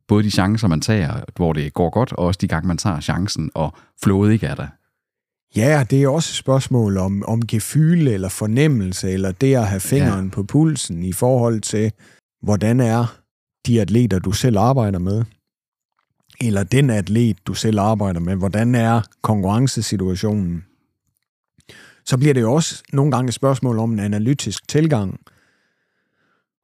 [0.08, 3.00] både de chancer, man tager, hvor det går godt, og også de gange, man tager
[3.00, 4.66] chancen, og flowet ikke er der.
[5.56, 9.80] Ja, det er også et spørgsmål om, om gefyle eller fornemmelse, eller det at have
[9.80, 10.30] fingeren ja.
[10.30, 11.92] på pulsen i forhold til,
[12.42, 13.19] hvordan er
[13.66, 15.24] de atleter, du selv arbejder med,
[16.40, 20.64] eller den atlet, du selv arbejder med, hvordan er konkurrencesituationen.
[22.06, 25.20] Så bliver det jo også nogle gange et spørgsmål om en analytisk tilgang.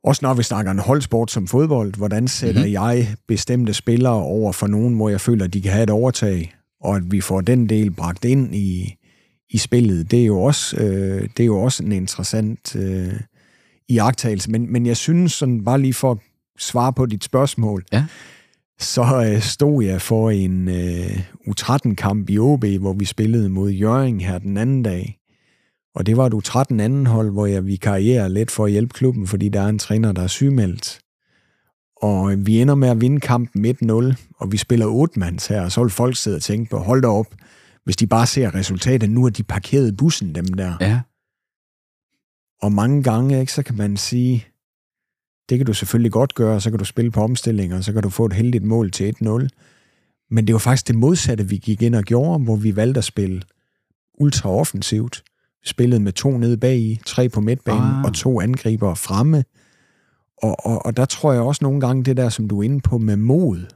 [0.04, 2.68] Også når vi snakker en holdsport som fodbold, hvordan sætter Mhm.
[2.68, 2.72] mm-hmm.
[2.72, 6.54] jeg bestemte spillere over for nogen, hvor jeg føler, at de kan have et overtag,
[6.80, 8.96] og at vi får den del bragt ind i,
[9.50, 13.14] i spillet, det er jo også, øh, det er jo også en interessant øh,
[13.88, 14.50] iagtagelse.
[14.50, 16.18] Men, men jeg synes, sådan bare lige for at
[16.58, 18.04] svare på dit spørgsmål, Ja.
[18.78, 24.20] så øh, stod jeg for en øh, U13-kamp i OB, hvor vi spillede mod Jørgen
[24.20, 25.18] her den anden dag.
[25.94, 29.26] Og det var et U13 anden hold, hvor jeg vikarierer lidt for at hjælpe klubben,
[29.26, 30.98] fordi der er en træner, der er sygemeldt.
[32.02, 35.62] Og øh, vi ender med at vinde kampen 1-0, og vi spiller 8 mands her,
[35.62, 37.26] og så vil folk sidde og tænke på, hold da op,
[37.84, 40.74] hvis de bare ser resultatet, nu er de parkeret bussen, dem der.
[40.80, 41.00] Ja.
[42.62, 44.46] Og mange gange, ikke, så kan man sige,
[45.48, 48.10] det kan du selvfølgelig godt gøre, så kan du spille på omstillinger, så kan du
[48.10, 49.48] få et heldigt mål til 1-0.
[50.30, 53.04] Men det var faktisk det modsatte, vi gik ind og gjorde, hvor vi valgte at
[53.04, 53.42] spille
[54.18, 55.24] ultra offensivt.
[55.62, 58.04] Vi spillede med to nede bag i, tre på midtbanen ah.
[58.04, 59.44] og to angriber fremme.
[60.42, 62.80] Og, og, og der tror jeg også nogle gange, det der, som du er inde
[62.80, 63.66] på med mod,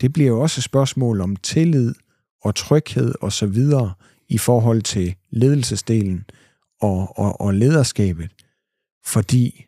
[0.00, 1.94] det bliver jo også et spørgsmål om tillid
[2.42, 3.92] og tryghed og så videre
[4.28, 6.24] i forhold til ledelsesdelen
[6.80, 8.30] og, og, og lederskabet.
[9.04, 9.66] Fordi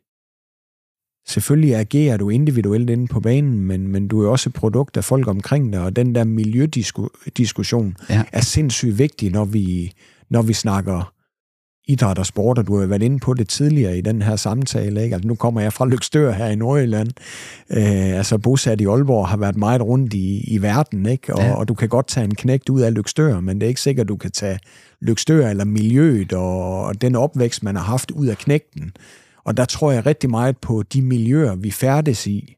[1.27, 5.05] selvfølgelig agerer du individuelt inde på banen, men, men du er også et produkt af
[5.05, 8.23] folk omkring dig, og den der miljødiskussion Ja.
[8.33, 9.93] er sindssygt vigtig, når vi,
[10.31, 11.11] når vi snakker
[11.89, 15.03] idræt og sport, og du har været inde på det tidligere i den her samtale.
[15.05, 15.15] Ikke?
[15.15, 17.09] Altså, nu kommer jeg fra Lykstør her i Nordjylland.
[17.71, 21.35] Øh, altså bosat i Aalborg har været meget rundt i, i verden, ikke?
[21.35, 21.55] Og, Ja.
[21.55, 24.09] og du kan godt tage en knægt ud af Lykstør, men det er ikke sikkert,
[24.09, 24.59] du kan tage
[25.01, 28.93] Lykstør eller miljøet og, og den opvækst, man har haft ud af knægten.
[29.45, 32.57] Og der tror jeg rigtig meget på de miljøer, vi færdes i.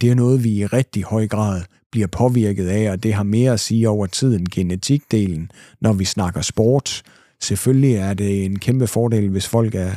[0.00, 3.52] Det er noget, vi i rigtig høj grad bliver påvirket af, og det har mere
[3.52, 7.02] at sige over tiden, genetikdelen, når vi snakker sport.
[7.40, 9.94] Selvfølgelig er det en kæmpe fordel, hvis folk er,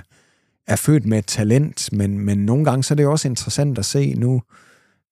[0.68, 3.86] er født med et talent, men, men nogle gange så er det også interessant at
[3.86, 4.42] se nu,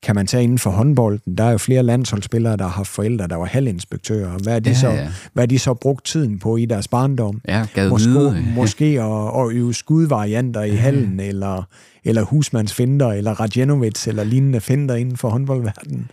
[0.04, 3.28] kan man tage inden for håndbolden, der er jo flere landsholdsspillere, der har haft forældre,
[3.28, 4.38] der var halvinspektører.
[4.44, 5.10] Hvad er de, Ja, så, ja.
[5.34, 7.42] hvad er de så brugt tiden på i deres barndom?
[7.48, 8.46] Ja, Måske, vide.
[8.56, 11.64] måske at, at øve skudvarianter i hallen, eller,
[12.04, 16.12] eller husmandsfinder, eller Radjenovic, eller lignende finder inden for håndboldverdenen.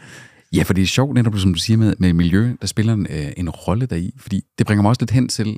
[0.52, 3.06] Ja, for det er sjovt netop, som du siger med, med miljø, der spiller en,
[3.10, 5.56] øh, en rolle deri, fordi det bringer mig også lidt hen til,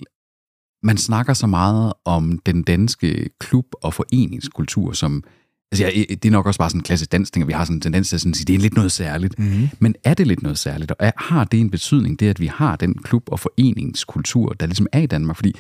[0.83, 5.23] man snakker så meget om den danske klub- og foreningskultur, som,
[5.73, 7.65] altså ja, det er nok også bare sådan en klassisk dansk ting, at vi har
[7.65, 9.39] sådan en tendens til at sådan sige, det er lidt noget særligt.
[9.39, 9.69] Mm-hmm.
[9.79, 12.47] Men er det lidt noget særligt, og er, har det en betydning, det at vi
[12.47, 15.37] har den klub- og foreningskultur, der ligesom er i Danmark?
[15.37, 15.55] Fordi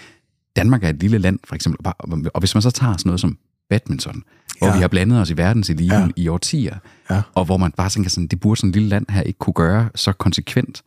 [0.56, 1.92] Danmark er et lille land, for eksempel,
[2.34, 3.38] og hvis man så tager sådan noget som
[3.70, 4.22] badminton,
[4.58, 4.74] hvor Ja.
[4.74, 6.22] vi har blandet os i verdenseliten ja.
[6.22, 6.76] I årtier,
[7.10, 7.22] Ja.
[7.34, 9.54] og hvor man bare tænker sådan, det burde sådan et lille land her ikke kunne
[9.54, 10.82] gøre så konsekvent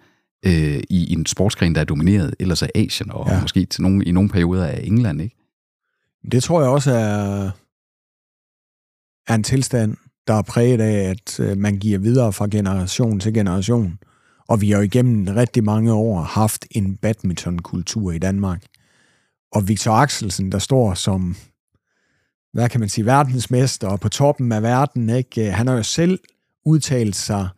[0.45, 3.41] øh, i en sportsgren, der er domineret, ellers af Asien, og ja.
[3.41, 5.35] Måske til nogle, i nogle perioder af England, ikke?
[6.31, 7.49] Det tror jeg også er,
[9.29, 13.33] er en tilstand, der er præget af, at øh, man giver videre fra generation til
[13.33, 13.99] generation.
[14.47, 18.63] Og vi har jo igennem rigtig mange år haft en badmintonkultur i Danmark.
[19.51, 21.35] Og Victor Axelsen, der står som,
[22.53, 25.51] hvad kan man sige, verdensmester og på toppen af verden, ikke?
[25.51, 26.19] han har jo selv
[26.65, 27.49] udtalt sig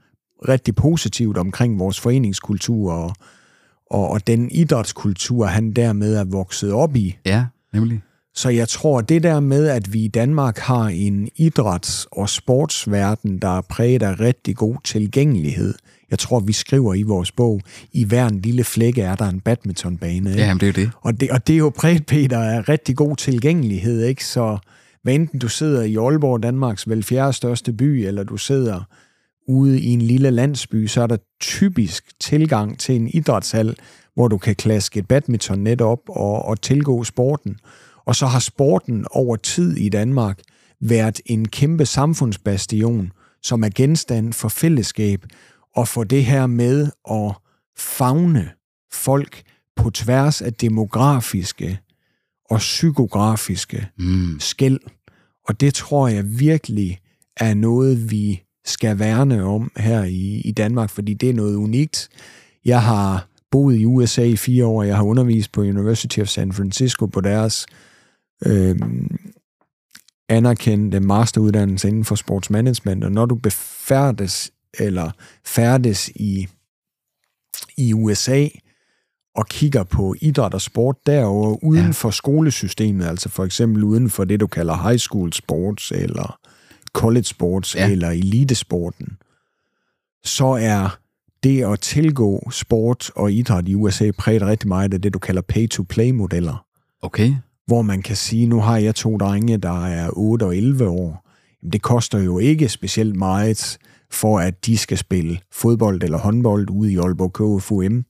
[0.47, 3.15] rigtig positivt omkring vores foreningskultur og,
[3.85, 7.17] og, og den idrætskultur, han dermed er vokset op i.
[7.25, 8.01] Ja, nemlig.
[8.35, 13.39] Så jeg tror, det der med, at vi i Danmark har en idræts- og sportsverden,
[13.39, 15.73] der er præget af rigtig god tilgængelighed.
[16.11, 19.39] Jeg tror, vi skriver i vores bog, i hver en lille flække er der en
[19.39, 20.29] badmintonbane.
[20.29, 20.41] Ikke?
[20.41, 20.91] Ja, jamen, det er jo det.
[21.01, 24.03] Og, det, og det er jo præget, Peter, af rigtig god tilgængelighed.
[24.03, 24.25] Ikke?
[24.25, 24.57] Så
[25.03, 28.83] hvad enten du sidder i Aalborg, Danmarks vel fjerde største by, eller du sidder
[29.47, 33.75] ude i en lille landsby, så er der typisk tilgang til en idrætshal,
[34.15, 37.57] hvor du kan klaske et badmintonnet op og, og tilgå sporten.
[38.05, 40.39] Og så har sporten over tid i Danmark
[40.81, 43.11] været en kæmpe samfundsbastion,
[43.43, 45.25] som er genstand for fællesskab,
[45.75, 47.33] og for det her med at
[47.77, 48.49] fagne
[48.93, 49.41] folk
[49.75, 51.79] på tværs af demografiske
[52.49, 54.39] og psykografiske Mm.
[54.39, 54.79] skæld.
[55.47, 56.99] Og det tror jeg virkelig
[57.37, 62.09] er noget, vi skal værne om her i, i Danmark, fordi det er noget unikt.
[62.65, 66.53] Jeg har boet i USA i fire år, jeg har undervist på University of San
[66.53, 67.90] Francisco på deres øh,
[70.29, 75.11] anerkendte masteruddannelse inden for sportsmanagement, og når du befærdes eller
[75.45, 76.47] færdes i,
[77.77, 78.47] i USA
[79.35, 81.91] og kigger på idræt og sport derovre uden Ja.
[81.91, 86.39] for skolesystemet, altså for eksempel uden for det, du kalder high school sports eller
[86.93, 87.89] college sports ja.
[87.91, 89.07] eller elitesporten,
[90.23, 90.97] så er
[91.43, 95.41] det at tilgå sport og idræt i USA præget rigtig meget af det, du kalder
[95.41, 96.65] pay-to-play-modeller
[97.01, 97.35] Okay.
[97.67, 101.27] Hvor man kan sige, nu har jeg to drenge, der er 8 og 11 år.
[101.61, 103.77] Jamen, det koster jo ikke specielt meget
[104.11, 108.05] for at de skal spille fodbold eller håndbold ude i Aalborg KFUM.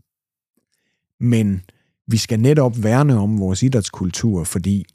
[1.19, 1.61] Men
[2.07, 4.85] vi skal netop værne om vores idrætskultur, fordi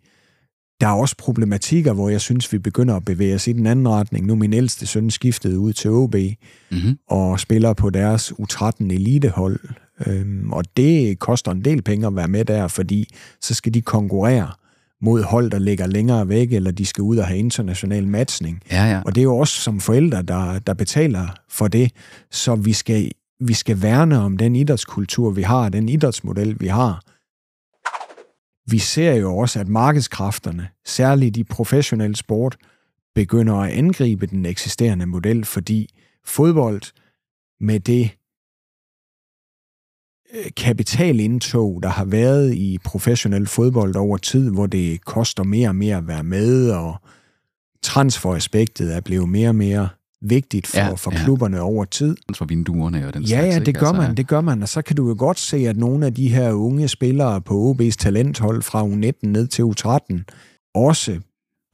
[0.80, 3.88] der er også problematikker, hvor jeg synes, vi begynder at bevæge os i den anden
[3.88, 4.26] retning.
[4.26, 6.98] Nu min ældste søn skiftede ud til OB mm-hmm.
[7.08, 9.60] og spiller på deres U13 elitehold.
[10.06, 13.09] Øhm, og det koster en del penge at være med der, fordi
[13.40, 14.50] så skal de konkurrere
[15.00, 18.62] mod hold, der ligger længere væk, eller de skal ud og have international matchning.
[18.70, 19.02] Ja, ja.
[19.06, 21.92] Og det er jo også som forældre, der, der betaler for det.
[22.30, 27.02] Så vi skal, vi skal værne om den idrætskultur, vi har, den idrætsmodel, vi har.
[28.70, 32.56] Vi ser jo også, at markedskræfterne, særligt i professionel sport,
[33.14, 35.88] begynder at angribe den eksisterende model, fordi
[36.24, 36.82] fodbold
[37.61, 38.11] med det
[40.57, 45.96] kapitalindtog, der har været i professionel fodbold over tid, hvor det koster mere og mere
[45.96, 46.96] at være med, og
[47.83, 49.88] transferaspektet er blevet mere og mere
[50.22, 51.62] vigtigt for, ja, for klubberne ja.
[51.62, 52.16] over tid.
[52.35, 53.55] For vinduerne og den ja, slags.
[53.55, 54.62] Ja, det gør altså, man, det gør man.
[54.62, 57.77] Og så kan du jo godt se, at nogle af de her unge spillere på
[57.81, 60.25] OB's talenthold fra U19 ned til U13
[60.75, 61.20] også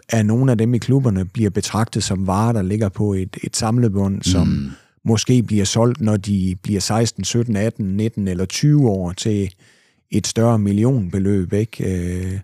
[0.09, 3.57] er nogle af dem i klubberne bliver betragtet som varer, der ligger på et, et
[3.57, 4.71] samlebånd, som mm.
[5.05, 9.55] Måske bliver solgt, når de bliver 16, 17, 18, 19 eller 20 år til
[10.11, 11.53] et større millionbeløb.
[11.53, 11.85] Ikke?
[11.85, 12.41] Øh,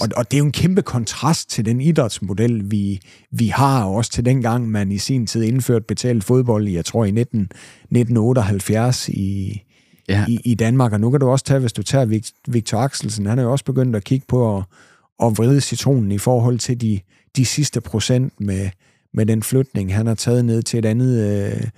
[0.00, 3.94] og, og det er jo en kæmpe kontrast til den idrætsmodel, vi, vi har, og
[3.94, 7.40] også til den gang, man i sin tid indførte betalt fodbold jeg tror i 19,
[7.40, 9.62] 1978 i,
[10.08, 10.24] ja.
[10.28, 10.92] i, i Danmark.
[10.92, 13.64] Og nu kan du også tage, hvis du tager Victor Axelsen, han er jo også
[13.64, 14.64] begyndt at kigge på at,
[15.22, 17.00] at vride citronen i forhold til de,
[17.36, 18.70] de sidste procent med,
[19.14, 21.52] med den flytning, han har taget ned til et andet...
[21.52, 21.68] Øh,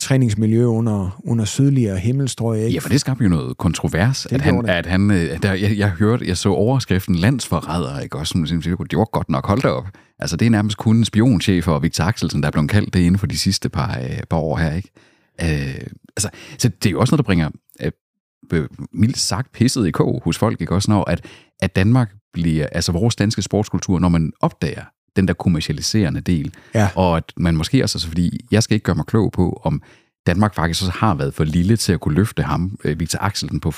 [0.00, 2.58] træningsmiljø under, under sydligere himmelstrøg.
[2.58, 2.74] Ikke?
[2.74, 4.70] Ja, for det skabte jo noget kontrovers, det at han, det.
[4.70, 8.98] at han øh, der, jeg, jeg hørte, jeg så overskriften landsforræder, ikke også, som det
[8.98, 9.86] var godt nok, hold da op.
[10.18, 13.18] Altså, det er nærmest kun spionchef og Victor Axelsen, der er blevet kaldt det inden
[13.18, 14.90] for de sidste par, øh, par år her, ikke?
[15.40, 17.92] Øh, altså, så det er jo også noget, der bringer øh,
[18.92, 21.24] mildt sagt pisset i kog hos folk, ikke også, når at,
[21.60, 24.84] at Danmark bliver, altså vores danske sportskultur, når man opdager,
[25.16, 26.54] den der kommercialiserende del.
[26.74, 26.88] Ja.
[26.94, 29.82] Og at man måske også, altså fordi jeg skal ikke gøre mig klog på, om
[30.26, 33.60] Danmark faktisk også har været for lille til at kunne løfte ham, øh, Victor Axelsen,
[33.60, 33.72] på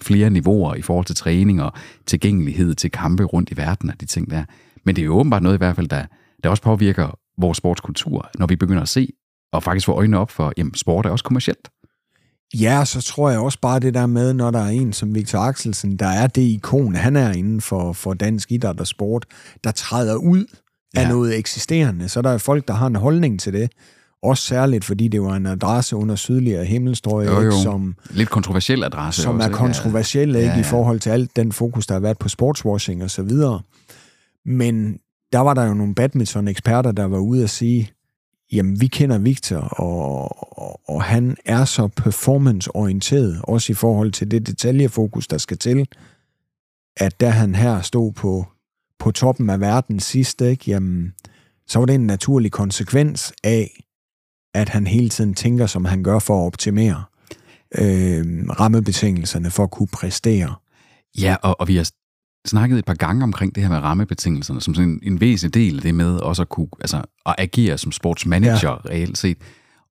[0.00, 1.72] flere niveauer i forhold til træning og
[2.06, 4.44] tilgængelighed til kampe rundt i verden og de ting der.
[4.84, 6.04] Men det er jo åbenbart noget i hvert fald, der,
[6.44, 9.08] der også påvirker vores sportskultur, når vi begynder at se
[9.52, 11.68] og faktisk få øjnene op for, at sport er også kommercielt.
[12.54, 15.38] Ja, så tror jeg også bare det der med, når der er en som Victor
[15.38, 19.26] Axelsen, der er det ikon, han er inden for, for dansk idræt og sport,
[19.64, 20.44] der træder ud
[20.94, 21.08] af ja.
[21.08, 23.70] noget eksisterende, så der er folk, der har en holdning til det.
[24.22, 27.62] Også særligt, fordi det var en adresse under sydligere himmelstrøg, jo, jo.
[27.62, 27.96] som...
[28.10, 30.60] Lidt kontroversiel adresse Som også, er kontroversiel, ikke, ja, ja.
[30.60, 33.60] i forhold til alt den fokus, der har været på sportswashing og så videre.
[34.44, 34.98] Men
[35.32, 37.90] der var der jo nogle badminton-eksperter, der var ude at sige,
[38.52, 44.30] jamen, vi kender Victor, og, og, og han er så performance-orienteret, også i forhold til
[44.30, 45.88] det detaljefokus, der skal til,
[46.96, 48.46] at da han her stod på
[49.00, 51.12] på toppen af verden sidst, ikke, jamen,
[51.66, 53.84] så var det en naturlig konsekvens af,
[54.54, 57.04] at han hele tiden tænker, som han gør for at optimere
[57.78, 60.54] øh, rammebetingelserne for at kunne præstere.
[61.18, 61.90] Ja, og, og vi har
[62.46, 65.76] snakket et par gange omkring det her med rammebetingelserne, som sådan en, en væsentlig del
[65.76, 68.76] af det med også at kunne altså, at agere som sportsmanager ja.
[68.76, 69.38] reelt set.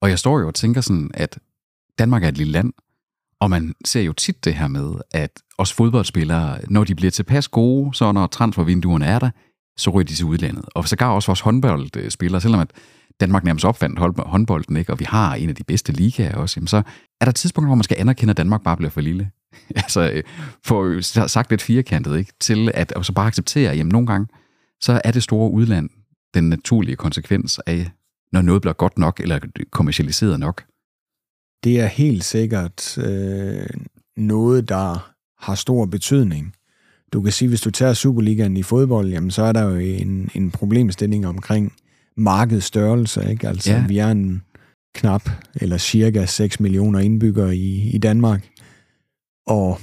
[0.02, 1.40] Og jeg står jo og tænker sådan, at
[2.00, 2.74] Danmark er et lille land,
[3.40, 7.48] og man ser jo tit det her med, at os fodboldspillere, når de bliver tilpas
[7.48, 9.30] gode, så når transfervinduerne er der,
[9.78, 10.66] så ryger de til udlandet.
[10.76, 12.72] Og så gar også vores håndboldspillere, selvom at
[13.20, 14.92] Danmark nærmest opfandt håndbolden, ikke?
[14.92, 16.82] og vi har en af de bedste ligaer også, jamen så
[17.22, 19.32] er der tidspunkter, hvor man skal anerkende, at Danmark bare bliver for lille.
[19.76, 20.24] altså, øh,
[20.66, 22.34] for sagt lidt firkantet, ikke?
[22.40, 24.28] til at og så bare acceptere, at nogle gange,
[24.82, 25.90] så er det store udland
[26.34, 27.92] den naturlige konsekvens af,
[28.32, 29.40] når noget bliver godt nok, eller
[29.72, 30.64] kommercialiseret nok.
[31.64, 33.68] Det er helt sikkert øh,
[34.18, 36.54] noget, der har stor betydning.
[37.14, 40.30] Du kan sige, hvis du tager Superligaen i fodbold, jamen, så er der jo en,
[40.36, 41.74] en problemstilling omkring
[42.18, 43.30] markedsstørrelse.
[43.30, 43.48] Ikke?
[43.48, 43.86] Altså, ja.
[43.88, 44.42] vi er en
[44.96, 48.50] knap eller cirka 6 millioner indbyggere i, i Danmark,
[49.48, 49.80] og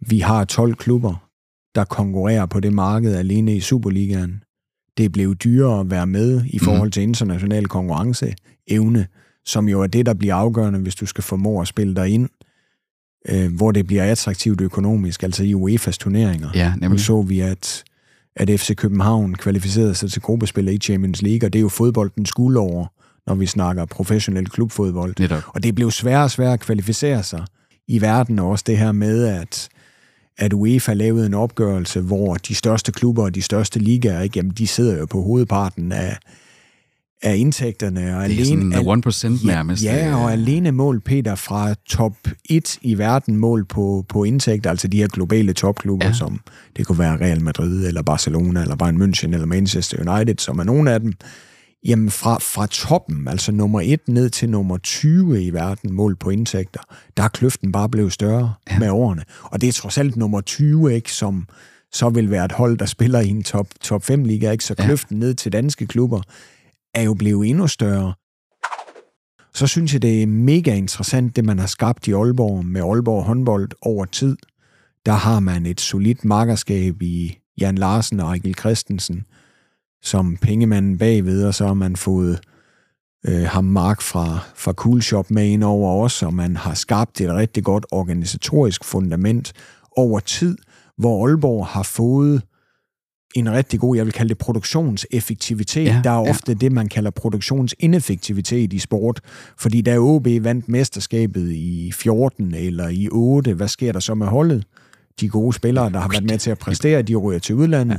[0.00, 1.28] vi har 12 klubber,
[1.74, 4.42] der konkurrerer på det marked alene i Superligaen.
[4.98, 6.90] Det blev dyrere at være med i forhold mhm.
[6.90, 9.06] til international konkurrenceevne,
[9.44, 12.28] som jo er det, der bliver afgørende, hvis du skal formå at spille dig ind
[13.28, 16.48] øh, hvor det bliver attraktivt økonomisk, altså i UEFA's turneringer.
[16.54, 16.90] Ja, nemlig.
[16.90, 17.84] Nu så vi, at,
[18.36, 22.32] at FC København kvalificerede sig til gruppespil i Champions League, og det er jo fodboldens
[22.32, 22.86] guld over,
[23.26, 25.14] når vi snakker professionel klubfodbold.
[25.18, 25.42] Netop.
[25.46, 27.44] Og det blev sværere og sværere at kvalificere sig
[27.88, 29.68] i verden, og også det her med, at
[30.40, 34.52] at UEFA lavede en opgørelse, hvor de største klubber og de største ligaer, ikke, jamen,
[34.52, 36.16] de sidder jo på hovedparten af,
[37.22, 38.00] af indtægterne.
[38.00, 39.84] Og Det er alene, sådan 1% nærmest.
[39.84, 42.12] Ja, øh, og alene mål, Peter, fra top
[42.50, 46.10] 1 i verden mål på, på indtægter, altså de her globale topklubber, Ja.
[46.10, 46.14] ja.
[46.16, 46.40] som
[46.76, 50.64] det kunne være Real Madrid, eller Barcelona, eller Bayern München, eller Manchester United, som er
[50.64, 51.12] nogle af dem.
[51.86, 56.30] Jamen fra, fra toppen, altså nummer 1 ned til nummer 20 i verden, mål på
[56.30, 56.80] indtægter,
[57.16, 58.78] der er kløften bare blevet større ja.
[58.78, 59.22] med årene.
[59.42, 61.46] Og det er trods alt nummer 20, ikke, som
[61.92, 64.64] så vil være et hold, der spiller i en top, top 5 liga, ikke?
[64.64, 64.84] så Ja.
[64.84, 66.20] kløften ned til danske klubber
[66.94, 68.14] er jo blevet endnu større.
[69.54, 73.24] Så synes jeg, det er mega interessant, det man har skabt i Aalborg med Aalborg
[73.24, 74.36] håndbold over tid.
[75.06, 79.24] Der har man et solidt markerskab i Jan Larsen og Egil Christensen,
[80.02, 82.40] som pengemanden bagved, og så har man fået
[83.26, 87.34] øh, ham Mark fra, fra Coolshop med ind over os, og man har skabt et
[87.34, 89.52] rigtig godt organisatorisk fundament
[89.96, 90.58] over tid,
[90.96, 92.42] hvor Aalborg har fået
[93.34, 95.84] en rigtig god, jeg vil kalde det produktionseffektivitet.
[95.86, 96.30] Ja, Ja, der er ja.
[96.30, 99.20] ofte det, man kalder produktionsineffektivitet i sport,
[99.58, 104.26] fordi da OB vandt mesterskabet i 14 eller i 8, hvad sker der så med
[104.26, 104.64] holdet?
[105.20, 107.94] De gode spillere, der har været med til at præstere, de ryger til udlandet.
[107.94, 107.98] Ja.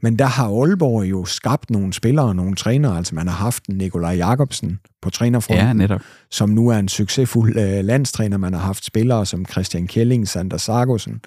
[0.00, 2.96] Men der har Aalborg jo skabt nogle spillere og nogle trænere.
[2.96, 6.00] Altså man har haft Nikolaj Jakobsen på trænerfronten, Ja, netop.
[6.30, 8.36] som nu er en succesfuld øh, landstræner.
[8.36, 11.20] Man har haft spillere som Christian Kjelling, Sander Sargussen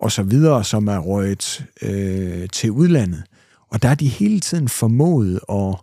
[0.00, 3.24] og så videre, som er røget øh, til udlandet.
[3.70, 5.76] Og der er de hele tiden formået at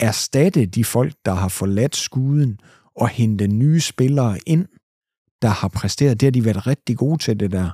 [0.00, 2.60] erstatte de folk, der har forladt skuden,
[2.96, 4.66] og hente nye spillere ind,
[5.42, 6.20] der har præsteret.
[6.20, 7.70] Det har de været rigtig gode til det der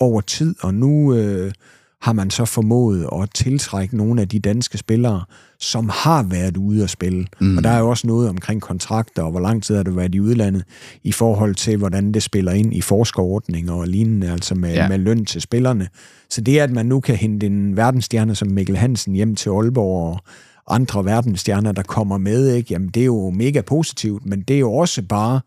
[0.00, 1.52] over tid, og nu øh,
[2.00, 5.24] har man så formået at tiltrække nogle af de danske spillere,
[5.60, 7.26] som har været ude at spille.
[7.40, 7.56] Mm.
[7.56, 10.14] Og der er jo også noget omkring kontrakter, og hvor lang tid har du været
[10.14, 10.64] i udlandet,
[11.04, 14.88] i forhold til, hvordan det spiller ind i forskerordninger og lignende, altså med, Ja.
[14.88, 15.88] med løn til spillerne.
[16.30, 20.12] Så det, at man nu kan hente en verdensstjerne som Mikkel Hansen hjem til Aalborg,
[20.12, 22.72] og andre verdensstjerner, der kommer med, ikke?
[22.72, 25.40] Jamen, det er jo mega positivt, men det er jo også bare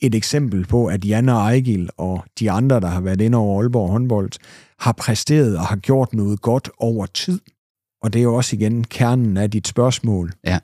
[0.00, 3.90] et eksempel på, at Janne Ejgil og de andre, der har været inde over Aalborg
[3.90, 4.30] håndbold,
[4.78, 7.40] har præsteret og har gjort noget godt over tid.
[8.02, 10.32] Og det er jo også igen kernen af dit spørgsmål.
[10.44, 10.58] Ja.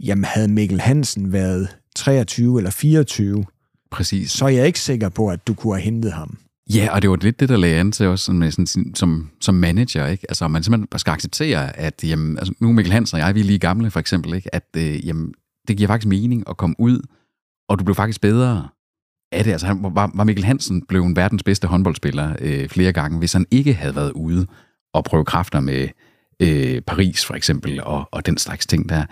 [0.00, 3.44] Jamen, havde Mikkel Hansen været 23 eller 24,
[3.90, 4.30] Præcis.
[4.30, 6.38] så er jeg ikke sikker på, at du kunne have hentet ham.
[6.74, 9.30] Ja, og det var lidt det, der lagde an til os sådan, med sådan, som,
[9.40, 10.26] som manager, ikke?
[10.28, 13.40] Altså, man simpelthen bare skal acceptere, at jamen, altså, nu Mikkel Hansen og jeg, vi
[13.40, 14.54] er lige gamle, for eksempel, ikke?
[14.54, 15.34] At øh, jamen,
[15.68, 17.00] det giver faktisk mening at komme ud,
[17.68, 18.68] og du blev faktisk bedre
[19.32, 19.52] af det.
[19.52, 23.32] Altså, han, var, var Mikkel Hansen blev en verdens bedste håndboldspiller øh, flere gange, hvis
[23.32, 24.46] han ikke havde været ude
[24.92, 25.88] og prøve kræfter med
[26.40, 29.04] øh, Paris, for eksempel, og, og den slags ting der.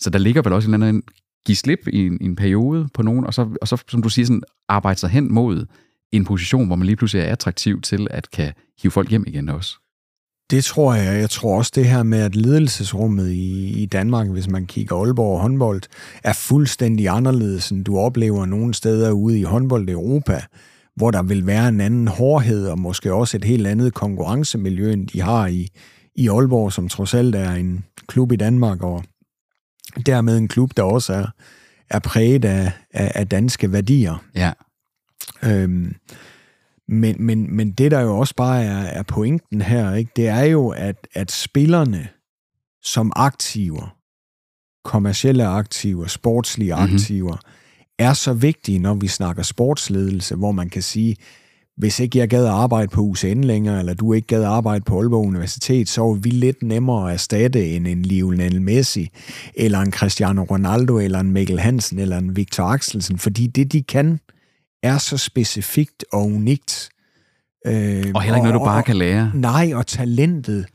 [0.00, 1.02] Så der ligger vel også en eller anden
[1.46, 4.08] give slip i en, i en periode på nogen, og så, og så, som du
[4.08, 5.66] siger, sådan, arbejde sig hen mod
[6.12, 8.52] en position, hvor man lige pludselig er attraktiv til at kan
[8.82, 9.78] hive folk hjem igen også.
[10.50, 11.20] Det tror jeg.
[11.20, 15.40] Jeg tror også det her med, at ledelsesrummet i, i Danmark, hvis man kigger Aalborg
[15.40, 15.82] håndbold,
[16.24, 20.42] er fuldstændig anderledes, end du oplever nogle steder ude i håndbold Europa,
[20.96, 25.08] hvor der vil være en anden hårdhed, og måske også et helt andet konkurrencemiljø, end
[25.08, 25.68] de har i,
[26.14, 29.04] i Aalborg, som trods alt er en klub i Danmark, og
[30.06, 31.26] dermed en klub, der også er,
[31.90, 34.24] er præget af, af, af danske værdier.
[34.34, 34.52] Ja,
[35.44, 35.94] Øhm,
[36.88, 40.42] men, men, men det, der jo også bare er, er pointen her, ikke, det er
[40.42, 42.08] jo, at, at spillerne
[42.82, 43.96] som aktiver,
[44.84, 46.82] kommercielle aktiver, sportslige Mhm.
[46.82, 46.94] mm-hmm.
[46.94, 47.36] aktiver,
[47.98, 51.16] er så vigtige, når vi snakker sportsledelse, hvor man kan sige,
[51.76, 54.84] hvis ikke jeg gad at arbejde på UCN længere, eller du ikke gad at arbejde
[54.84, 59.08] på Aalborg Universitet, så er vi lidt nemmere at erstatte end en Lionel Messi,
[59.54, 63.82] eller en Cristiano Ronaldo, eller en Mikkel Hansen, eller en Victor Axelsen, fordi det, de
[63.82, 64.20] kan,
[64.82, 66.88] er så specifikt og unikt.
[67.66, 69.30] Øh, og heller ikke noget, du bare kan lære.
[69.34, 70.66] Nej, og talentet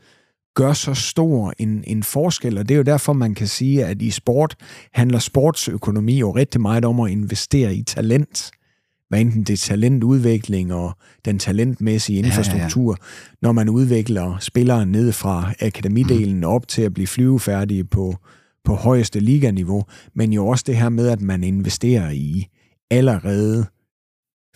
[0.54, 4.02] gør så stor en, en forskel, og det er jo derfor, man kan sige, at
[4.02, 4.56] i sport
[4.92, 8.50] handler sportsøkonomi jo rigtig meget om at investere i talent.
[9.08, 14.86] Hvad enten det er talentudvikling og den talentmæssige infrastruktur, ja, ja, når man udvikler spillere
[14.86, 18.16] ned fra akademidelen op til at blive flyvefærdige på,
[18.64, 19.84] på højeste liganiveau,
[20.14, 22.46] men jo også det her med, at man investerer i
[22.90, 23.66] allerede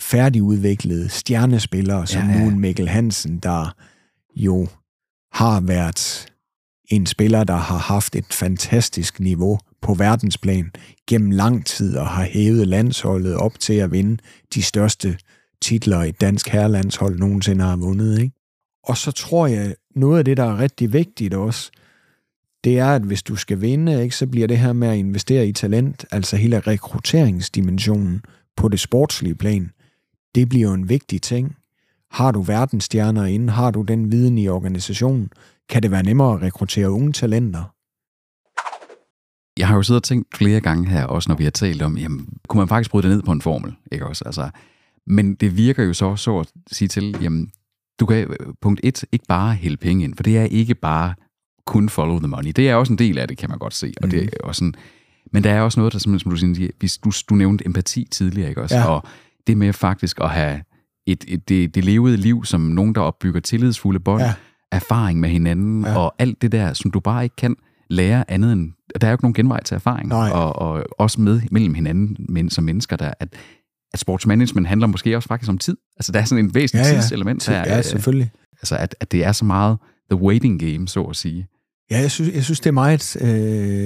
[0.00, 2.40] færdigudviklede stjernespillere, som Ja, ja.
[2.40, 3.74] nu en Mikkel Hansen, der
[4.36, 4.68] jo
[5.32, 6.26] har været
[6.88, 10.70] en spiller, der har haft et fantastisk niveau på verdensplan
[11.06, 14.16] gennem lang tid og har hævet landsholdet op til at vinde
[14.54, 15.18] de største
[15.62, 18.18] titler et dansk herrelandshold nogensinde har vundet.
[18.18, 18.34] Ikke?
[18.84, 21.70] Og så tror jeg, noget af det, der er rigtig vigtigt også,
[22.64, 25.46] det er, at hvis du skal vinde, ikke, så bliver det her med at investere
[25.46, 28.22] i talent, altså hele rekrutteringsdimensionen
[28.56, 29.70] på det sportslige plan,
[30.38, 31.56] det bliver jo en vigtig ting.
[32.10, 33.52] Har du verdensstjerner inde?
[33.52, 35.30] Har du den viden i organisationen?
[35.68, 37.64] Kan det være nemmere at rekruttere unge talenter?
[39.58, 41.98] jeg har jo siddet og tænkt flere gange her, også når vi har talt om,
[41.98, 44.22] jamen, kunne man faktisk bryde det ned på en formel, ikke også?
[44.26, 44.50] Altså,
[45.06, 47.50] men det virker jo så, så at sige til, jamen,
[48.00, 51.14] du kan punkt et, ikke bare hælde penge ind, for det er ikke bare
[51.66, 52.50] kun follow the money.
[52.50, 53.94] Det er også en del af det, kan man godt se.
[54.02, 54.10] Og mm.
[54.10, 54.74] det er også sådan,
[55.32, 58.48] men der er også noget, der som du siger, hvis du, du nævnte empati tidligere,
[58.48, 58.76] ikke også?
[58.76, 58.84] Ja.
[58.84, 59.04] Og
[59.48, 60.60] det med faktisk at have
[61.06, 64.34] et, et, det, det levede liv som nogen, der opbygger tillidsfulde bånd, ja.
[64.72, 65.98] erfaring med hinanden, ja.
[65.98, 67.56] og alt det der, som du bare ikke kan
[67.90, 68.72] lære andet end...
[69.00, 72.50] Der er jo ikke nogen genvej til erfaring, og, og også med mellem hinanden men,
[72.50, 73.28] som mennesker, der, at,
[73.92, 75.76] at sportsmanagement handler måske også faktisk om tid.
[75.96, 77.00] Altså, der er sådan en væsentlig ja, ja.
[77.00, 77.58] tidselement her.
[77.58, 78.30] Ja, selvfølgelig.
[78.60, 79.78] Altså, at, at det er så meget
[80.10, 81.46] the waiting game, så at sige.
[81.90, 83.28] Ja, jeg synes, jeg synes det er meget, øh,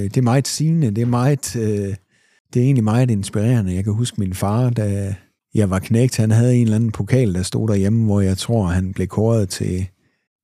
[0.05, 0.91] det er meget sigende.
[0.91, 1.95] Det er meget, øh,
[2.55, 3.75] det er egentlig meget inspirerende.
[3.75, 5.15] Jeg kan huske min far, da
[5.55, 8.67] jeg var knægt, han havde en eller anden pokal, der stod derhjemme, hvor jeg tror,
[8.67, 9.87] han blev kåret til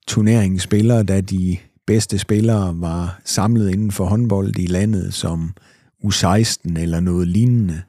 [0.07, 1.57] turneringens spillere, da de
[1.87, 5.55] bedste spillere var samlet inden for håndbold i landet som
[6.05, 7.83] U16 eller noget lignende.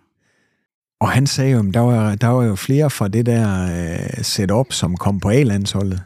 [1.02, 4.24] Og han sagde jo, at der var, der var jo flere fra det der øh,
[4.24, 6.02] setup, som kom på A-landsholdet.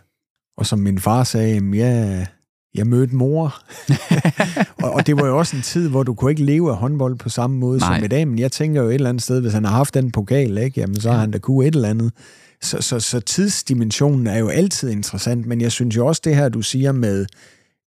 [0.57, 2.27] Og som min far sagde, ja, jeg
[2.87, 3.55] mødte mor.
[4.83, 7.15] og, og det var jo også en tid, hvor du kunne ikke leve af håndbold
[7.15, 7.95] på samme måde Nej.
[7.95, 9.93] som i dag, men jeg tænker jo et eller andet sted, hvis han har haft
[9.93, 12.11] den pokal, ikke, jamen så har han da kunne et eller andet.
[12.61, 16.49] Så, så, så tidsdimensionen er jo altid interessant, men jeg synes jo også det her,
[16.49, 17.25] du siger med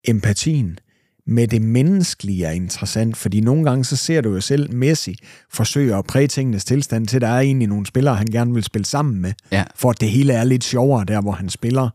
[0.08, 0.80] empatien,
[1.28, 5.20] med det menneskelige er interessant, fordi nogle gange så ser du jo selv Messi
[5.52, 8.86] forsøge at præge tingenes tilstand til, der er egentlig nogle spillere, han gerne vil spille
[8.86, 9.64] sammen med, ja.
[9.76, 11.90] for at det hele er lidt sjovere der, hvor han spiller.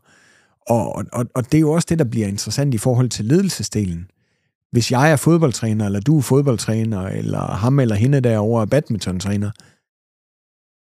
[0.66, 4.11] Og, og, og det er jo også det, der bliver interessant i forhold til ledelsesdelen.
[4.72, 9.50] Hvis jeg er fodboldtræner, eller du er fodboldtræner, eller ham eller hende derovre er badmintontræner,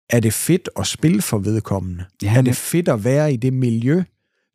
[0.09, 2.05] er det fedt at spille for vedkommende?
[2.23, 4.03] Ja, er det fedt at være i det miljø,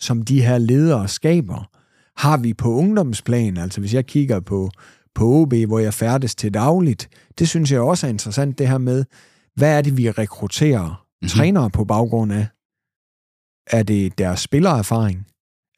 [0.00, 1.70] som de her ledere skaber?
[2.16, 4.70] Har vi på ungdomsplan, altså hvis jeg kigger på,
[5.14, 7.08] på OB, hvor jeg færdes til dagligt,
[7.38, 9.04] det synes jeg også er interessant, det her med,
[9.54, 11.28] hvad er det, vi rekrutterer mm-hmm.
[11.28, 12.46] trænere på baggrund af?
[13.70, 15.26] Er det deres spillererfaring?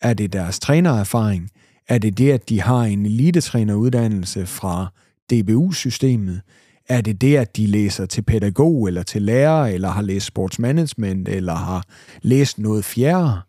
[0.00, 1.50] Er det deres trænererfaring?
[1.88, 4.86] Er det det, at de har en elitetræneruddannelse fra
[5.32, 6.40] DBU-systemet?
[6.88, 11.28] Er det det, at de læser til pædagog eller til lærer, eller har læst sportsmanagement,
[11.28, 11.84] eller har
[12.22, 13.40] læst noget fjerde?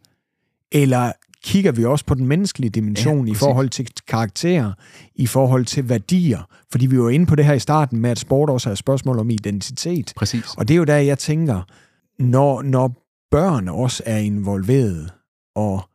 [0.71, 1.11] Eller
[1.43, 4.71] kigger vi også på den menneskelige dimension ja, i forhold til karakterer,
[5.15, 6.47] i forhold til værdier?
[6.71, 8.77] Fordi vi var inde på det her i starten med, at sport også er et
[8.77, 10.13] spørgsmål om identitet.
[10.15, 10.45] Præcis.
[10.57, 11.61] Og det er jo der, jeg tænker,
[12.19, 13.02] når, når
[13.33, 15.09] børn også er involveret,
[15.55, 15.89] og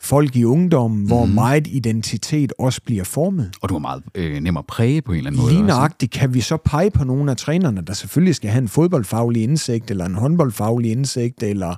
[0.00, 1.06] folk i ungdommen, mm.
[1.06, 1.34] hvor mhm.
[1.34, 3.52] meget identitet også bliver formet.
[3.62, 5.52] Og du er meget øh, nem at præge på en eller anden måde.
[5.52, 8.68] Lige nøjagtigt kan vi så pege på nogle af trænerne, der selvfølgelig skal have en
[8.68, 11.76] fodboldfaglig indsigt, eller en håndboldfaglig indsigt, eller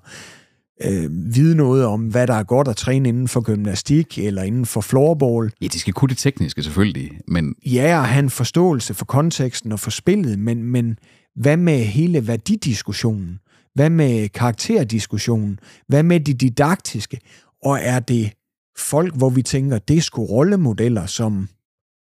[0.84, 4.66] øh, vide noget om, hvad der er godt at træne inden for gymnastik, eller inden
[4.66, 5.52] for floorball.
[5.60, 7.54] Ja, de skal kunne det tekniske selvfølgelig, men...
[7.66, 10.98] Ja, og have en forståelse for konteksten og for spillet, men, men
[11.36, 13.38] hvad med hele værdidiskussionen?
[13.76, 15.60] Hvad med karakterdiskussionen?
[15.88, 17.20] Hvad med det didaktiske?
[17.62, 18.32] Og er det
[18.78, 21.48] folk, hvor vi tænker, det er sgu rollemodeller, som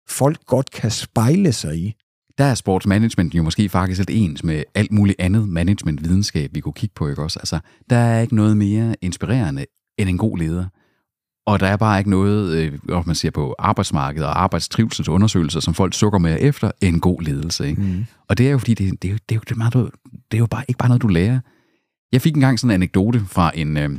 [0.10, 1.94] folk godt kan spejle sig i?
[2.38, 6.74] Der er sportsmanagement jo måske faktisk lidt ens med alt muligt andet management-videnskab, vi kunne
[6.74, 7.40] kigge på, ikke også?
[7.40, 9.66] Altså, der er ikke noget mere inspirerende
[9.98, 10.66] end en god leder.
[11.50, 15.94] Og der er bare ikke noget, øh, man siger på arbejdsmarkedet og arbejdstrivselsundersøgelser, som folk
[15.94, 17.68] sukker med efter, en god ledelse.
[17.68, 17.82] Ikke?
[17.82, 18.06] Mm.
[18.28, 19.74] Og det er jo fordi, det, det, er jo, det, er jo, det, er meget,
[20.32, 21.40] det er jo bare, ikke bare noget, du lærer.
[22.12, 23.90] Jeg fik engang sådan en anekdote fra en, øh,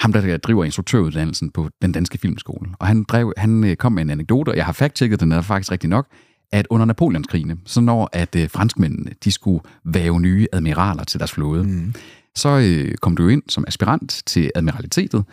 [0.00, 2.70] ham, der driver instruktøruddannelsen på den danske filmskole.
[2.78, 5.40] Og han, drev, han øh, kom med en anekdote, og jeg har fact-checket den, er
[5.40, 6.06] faktisk rigtig nok,
[6.52, 11.32] at under Napoleonskrigene, så når at øh, franskmændene de skulle væve nye admiraler til deres
[11.32, 11.94] flåde, mm.
[12.34, 15.24] så øh, kom du ind som aspirant til admiralitetet,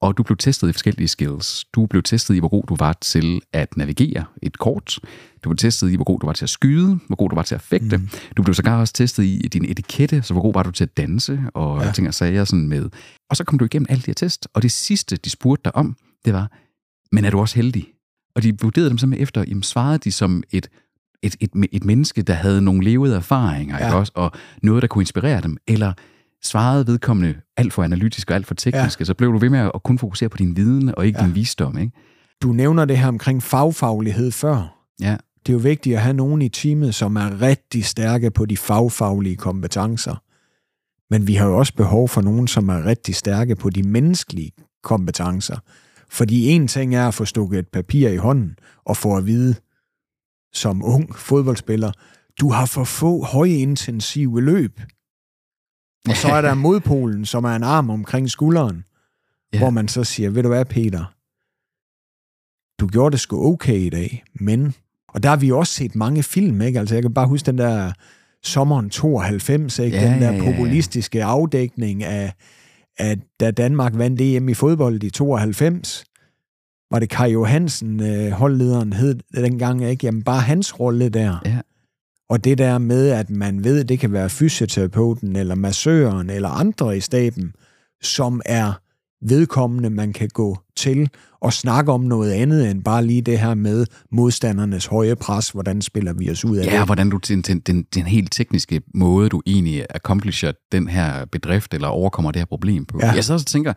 [0.00, 1.64] og du blev testet i forskellige skills.
[1.64, 4.98] Du blev testet i, hvor god du var til at navigere et kort.
[5.44, 7.42] Du blev testet i, hvor god du var til at skyde, hvor god du var
[7.42, 7.96] til at fægte.
[7.96, 8.08] Mm.
[8.36, 10.96] Du blev sågar også testet i din etikette, så hvor god var du til at
[10.96, 11.92] danse, og ja.
[11.92, 12.90] ting og sager sådan med.
[13.30, 15.76] Og så kom du igennem alle de her test, og det sidste, de spurgte dig
[15.76, 16.50] om, det var,
[17.12, 17.86] men er du også heldig?
[18.34, 20.68] Og de vurderede dem simpelthen efter, jamen svarede de som et,
[21.22, 23.86] et, et, et menneske, der havde nogle levede erfaringer, ja.
[23.86, 24.12] ikke også?
[24.14, 24.32] og
[24.62, 25.92] noget, der kunne inspirere dem, eller
[26.44, 29.04] svarede vedkommende alt for analytisk og alt for teknisk, ja.
[29.04, 31.26] så blev du ved med at kun fokusere på din viden og ikke ja.
[31.26, 31.78] din visdom.
[31.78, 31.92] Ikke?
[32.42, 34.76] Du nævner det her omkring fagfaglighed før.
[35.00, 35.16] Ja.
[35.46, 38.56] Det er jo vigtigt at have nogen i teamet, som er rigtig stærke på de
[38.56, 40.22] fagfaglige kompetencer.
[41.10, 44.52] Men vi har jo også behov for nogen, som er rigtig stærke på de menneskelige
[44.82, 45.56] kompetencer.
[46.10, 49.54] Fordi en ting er at få stukket et papir i hånden og få at vide
[50.52, 51.92] som ung fodboldspiller,
[52.40, 54.80] du har for få højintensive løb.
[56.08, 58.84] Og så er der modpolen, som er en arm omkring skulderen,
[59.52, 59.58] ja.
[59.58, 61.04] hvor man så siger, ved du hvad, Peter,
[62.80, 64.74] du gjorde det sgu okay i dag, men...
[65.08, 66.78] Og der har vi også set mange film, ikke?
[66.78, 67.92] Altså, jeg kan bare huske den der
[68.42, 69.96] sommeren 92, ikke?
[69.96, 70.50] Ja, den der ja, ja, ja.
[70.50, 72.32] populistiske afdækning af,
[72.98, 76.04] af, da Danmark vandt EM i fodbold i 92.
[76.90, 80.06] Var det Kai Johansen, øh, holdlederen, hed dengang, ikke?
[80.06, 81.38] Jamen, bare hans rolle der.
[81.44, 81.58] Ja.
[82.30, 86.96] Og det der med, at man ved, det kan være fysioterapeuten, eller massøren, eller andre
[86.96, 87.52] i staben,
[88.02, 88.72] som er
[89.22, 91.08] vedkommende, man kan gå til
[91.40, 95.50] og snakke om noget andet end bare lige det her med modstandernes høje pres.
[95.50, 96.86] Hvordan spiller vi os ud af Ja, det?
[96.86, 101.88] hvordan du den, den, den, helt tekniske måde, du egentlig accomplisher den her bedrift, eller
[101.88, 102.98] overkommer det her problem på.
[103.02, 103.12] Ja.
[103.12, 103.72] Jeg så også tænker,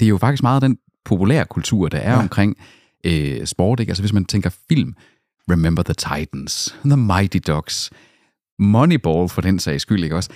[0.00, 2.16] det er jo faktisk meget den populære kultur, der er ja.
[2.16, 2.22] Ja.
[2.22, 2.56] omkring
[3.04, 3.80] øh, sport.
[3.80, 3.90] Ikke?
[3.90, 4.94] Altså hvis man tænker film,
[5.50, 7.90] Remember the Titans, The Mighty Ducks,
[8.58, 10.30] Moneyball for den sags skyld, ikke også?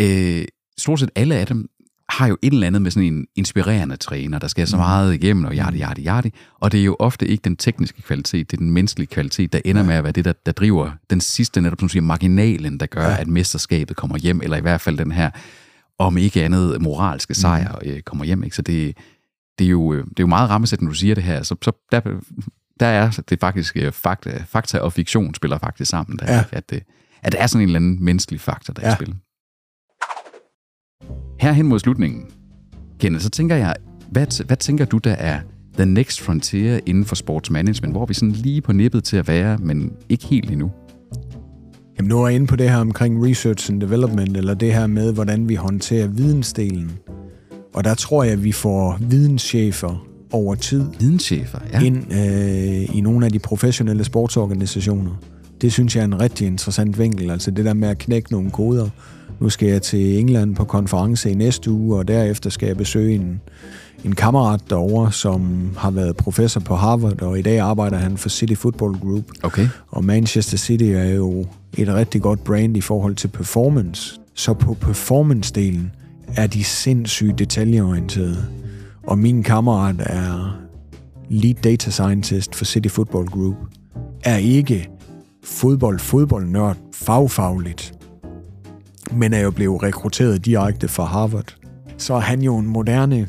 [0.00, 0.44] Øh,
[0.78, 1.68] stort set alle af dem
[2.08, 5.44] har jo et eller andet med sådan en inspirerende træner, der skal så meget igennem,
[5.44, 6.32] og yadi, yadi, yadi.
[6.60, 9.60] Og det er jo ofte ikke den tekniske kvalitet, det er den menneskelige kvalitet, der
[9.64, 12.86] ender med at være det, der, der driver den sidste, netop som siger, marginalen, der
[12.86, 13.20] gør, ja.
[13.20, 15.30] at mesterskabet kommer hjem, eller i hvert fald den her,
[15.98, 18.44] om ikke andet, moralske sejr øh, kommer hjem.
[18.44, 18.56] Ikke?
[18.56, 18.96] Så det,
[19.58, 21.42] det, er jo, øh, det er jo meget rammesættende, når du siger det her.
[21.42, 22.00] Så, så der,
[22.80, 26.18] der er det faktisk øh, fakta, fakta og fiktion spiller faktisk sammen.
[26.18, 26.44] Der, Ja.
[26.52, 26.82] At, det,
[27.22, 28.94] at der er sådan en eller anden menneskelig faktor, der er i Ja.
[28.94, 29.14] spil.
[31.40, 32.26] Herhen mod slutningen,
[33.00, 33.76] Kenneth, så tænker jeg,
[34.10, 35.40] hvad, hvad tænker du, der er
[35.76, 39.58] the next frontier inden for sportsmanagement, hvor vi sådan lige på nippet til at være,
[39.58, 40.70] men ikke helt endnu?
[41.98, 44.86] Jamen, nu er jeg inde på det her omkring research and development, eller det her
[44.86, 46.98] med, hvordan vi håndterer vidensdelen.
[47.74, 51.80] Og der tror jeg, at vi får videnschefer over tid Videnschefer, ja.
[51.80, 51.86] ja.
[51.86, 55.12] ind øh, i nogle af de professionelle sportsorganisationer.
[55.60, 58.50] Det synes jeg er en rigtig interessant vinkel, altså det der med at knække nogle
[58.50, 58.88] koder.
[59.40, 63.14] Nu skal jeg til England på konference i næste uge, og derefter skal jeg besøge
[63.14, 63.40] en,
[64.04, 68.28] en kammerat derovre, som har været professor på Harvard, og i dag arbejder han for
[68.28, 69.24] City Football Group.
[69.42, 69.68] Okay.
[69.88, 74.20] Og Manchester City er jo et rigtig godt brand i forhold til performance.
[74.34, 75.90] Så på performance-delen
[76.36, 78.57] er de sindssygt detaljeorienterede.
[79.08, 80.60] Og min kammerat er
[81.28, 83.56] lead data scientist for City Football Group.
[84.24, 84.90] Er ikke
[85.44, 87.94] fodbold-fodboldnørd fagfagligt,
[89.12, 91.56] men er jo blevet rekrutteret direkte fra Harvard.
[91.96, 93.28] Så er han jo en moderne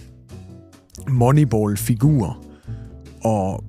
[1.10, 2.44] Moneyball-figur,
[3.24, 3.64] og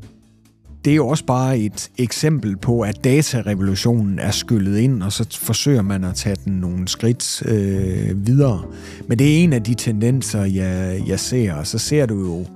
[0.85, 5.39] det er jo også bare et eksempel på, at datarevolutionen er skyllet ind, og så
[5.41, 8.63] forsøger man at tage den nogle skridt øh, videre.
[9.09, 12.47] Men det er en af de tendenser, jeg, jeg ser, og så ser du jo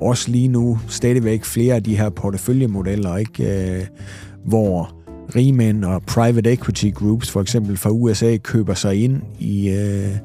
[0.00, 3.74] også lige nu stadigvæk flere af de her porteføljemodeller, ikke?
[3.78, 3.86] Øh,
[4.44, 4.96] hvor
[5.36, 10.16] rigmænd og private equity groups, for eksempel fra USA, køber sig ind i, øh,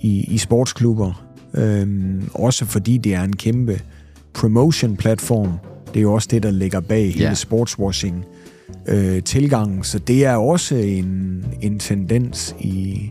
[0.00, 1.26] i, i sportsklubber.
[1.54, 3.80] Øhm, også fordi det er en kæmpe
[4.34, 5.52] promotion-platform.
[5.96, 7.12] Det er jo også det, der ligger bag Ja.
[7.12, 8.24] hele sportswashing
[8.88, 9.84] øh, tilgangen.
[9.84, 13.10] Så det er også en, en tendens i,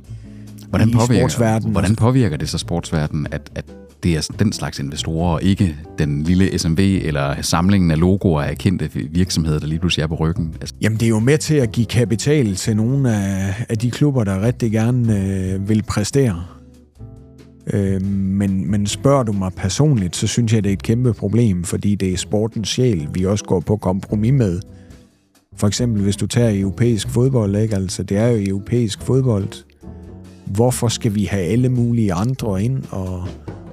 [0.69, 1.71] Hvordan i påvirker, sportsverdenen.
[1.71, 3.65] hvordan påvirker det så sportsverdenen, at, at
[4.03, 8.57] det er den slags investorer, og ikke den lille SMV eller samlingen af logoer af
[8.57, 10.55] kendte virksomheder, der lige pludselig er på ryggen?
[10.61, 13.91] Altså, Jamen, det er jo med til at give kapital til nogle af, af de
[13.91, 15.19] klubber, der rigtig gerne
[15.53, 16.43] øh, vil præstere.
[17.73, 21.63] Øh, men, men spørger du mig personligt, så synes jeg, det er et kæmpe problem,
[21.63, 24.59] fordi det er sportens sjæl, vi også går på kompromis med.
[25.55, 27.75] For eksempel, hvis du tager europæisk fodbold, ikke?
[27.75, 29.47] Altså, det er jo europæisk fodbold.
[30.45, 33.23] Hvorfor skal vi have alle mulige andre ind og,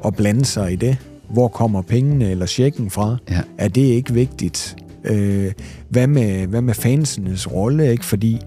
[0.00, 0.96] og blande sig i det?
[1.30, 3.16] Hvor kommer pengene eller checken fra?
[3.30, 3.40] Ja.
[3.58, 4.76] Er det ikke vigtigt?
[5.04, 5.52] Øh,
[5.88, 7.90] hvad, med, hvad med fansenes rolle?
[7.90, 8.04] Ikke?
[8.04, 8.38] Fordi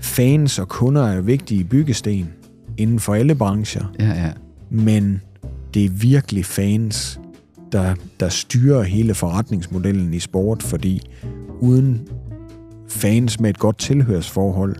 [0.00, 2.28] fans og kunder er vigtige byggesten
[2.76, 4.30] inden for alle brancher, ja, ja
[4.74, 5.22] men
[5.74, 7.20] det er virkelig fans,
[7.72, 11.10] der, der styrer hele forretningsmodellen i sport, fordi
[11.60, 12.08] uden
[12.88, 14.76] fans med et godt tilhørsforhold,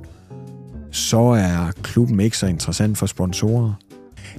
[0.90, 3.72] så er klubben ikke så interessant for sponsorer.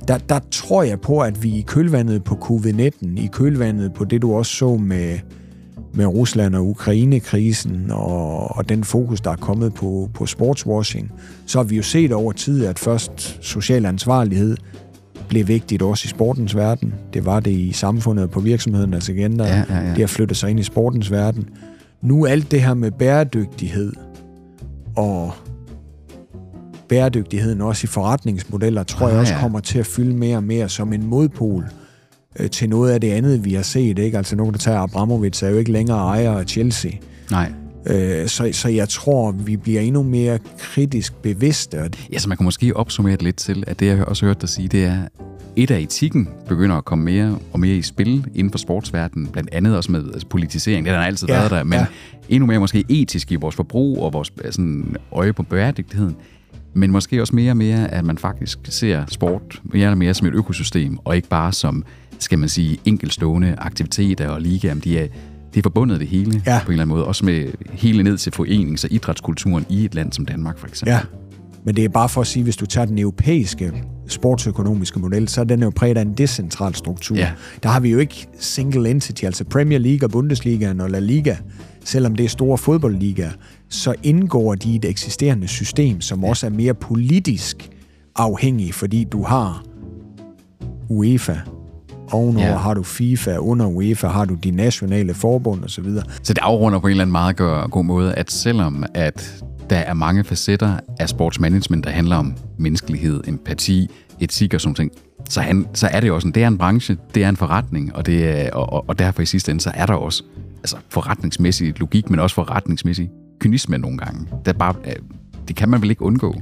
[0.08, 4.22] Der, der tror jeg på, at vi i kølvandet på covid-19, i kølvandet på det,
[4.22, 5.20] du også så med,
[5.94, 11.12] med Rusland og Ukraine-krisen og, og den fokus, der er kommet på, på sportswashing,
[11.46, 14.58] så har vi jo set over tid, at først social ansvarlighed
[15.28, 16.94] blev vigtigt også i sportens verden.
[17.14, 19.44] Det var det i samfundet og på virksomhedernes agenda.
[19.44, 19.90] Ja, ja, ja.
[19.90, 21.50] Det har flyttet sig ind i sportens verden.
[22.02, 23.94] Nu alt det her med bæredygtighed
[24.96, 25.34] og
[26.90, 29.40] bæredygtigheden også i forretningsmodeller, tror Ah, jeg også ja.
[29.40, 31.66] kommer til at fylde mere og mere som en modpol
[32.40, 34.00] øh, til noget af det andet, vi har set.
[34.00, 34.18] Ikke?
[34.18, 36.92] Altså nogen, der tager Abramovic, er jo ikke længere ejer af Chelsea.
[37.32, 37.52] Nej.
[37.86, 41.90] Øh, så, så jeg tror, vi bliver endnu mere kritisk bevidste.
[42.12, 44.50] Ja, så man kan måske opsummere det lidt til, at det jeg også hørt dig
[44.50, 44.98] sige, det er,
[45.56, 49.50] et af etikken begynder at komme mere og mere i spil inden for sportsverdenen, blandt
[49.52, 50.86] andet også med altså, politisering.
[50.86, 51.86] Det har altid ja, været der, men ja.
[52.30, 56.16] endnu mere måske etisk i vores forbrug og vores sådan, øje på bæredygtigheden.
[56.74, 60.28] Men måske også mere og mere, at man faktisk ser sport mere og mere som
[60.28, 61.84] et økosystem, og ikke bare som,
[62.20, 64.74] skal man sige, enkeltstående aktiviteter og ligaer.
[64.74, 65.08] De er,
[65.56, 66.60] det er forbundet det hele ja.
[66.66, 67.06] på en eller anden måde.
[67.06, 70.92] Også med hele ned til forenings- og idrætskulturen i et land som Danmark, for eksempel.
[70.92, 71.00] Ja,
[71.66, 75.42] men det er bare for at sige, hvis du tager den europæiske sportsøkonomiske model, så
[75.42, 77.18] er den jo præget af en decentral struktur.
[77.18, 77.32] Ja.
[77.64, 81.36] Der har vi jo ikke single entity, altså Premier League og Bundesliga og La Liga,
[81.84, 83.32] selvom det er store fodboldligaer,
[83.70, 86.30] så indgår de i et eksisterende system, som ja.
[86.30, 87.70] også er mere politisk
[88.16, 89.64] afhængig, fordi du har
[90.90, 91.36] UEFA,
[92.12, 92.58] Ovenover ja.
[92.58, 95.70] har du FIFA, under UEFA har du de nationale forbund osv.
[95.70, 96.04] Så, videre.
[96.24, 97.36] så det afrunder på en eller anden meget
[97.72, 103.24] god måde, at selvom at der er mange facetter af sportsmanagement, der handler om menneskelighed,
[103.28, 103.90] empati,
[104.20, 104.92] etik og sådan ting,
[105.30, 107.38] så, han, så er det jo også en, det er en branche, det er en
[107.38, 110.24] forretning, og, det er, og, og derfor i sidste ende, så er der også
[110.58, 114.28] altså forretningsmæssig logik, men også forretningsmæssig kynisme nogle gange.
[114.46, 114.74] Det, er bare,
[115.48, 116.36] det kan man vel ikke undgå.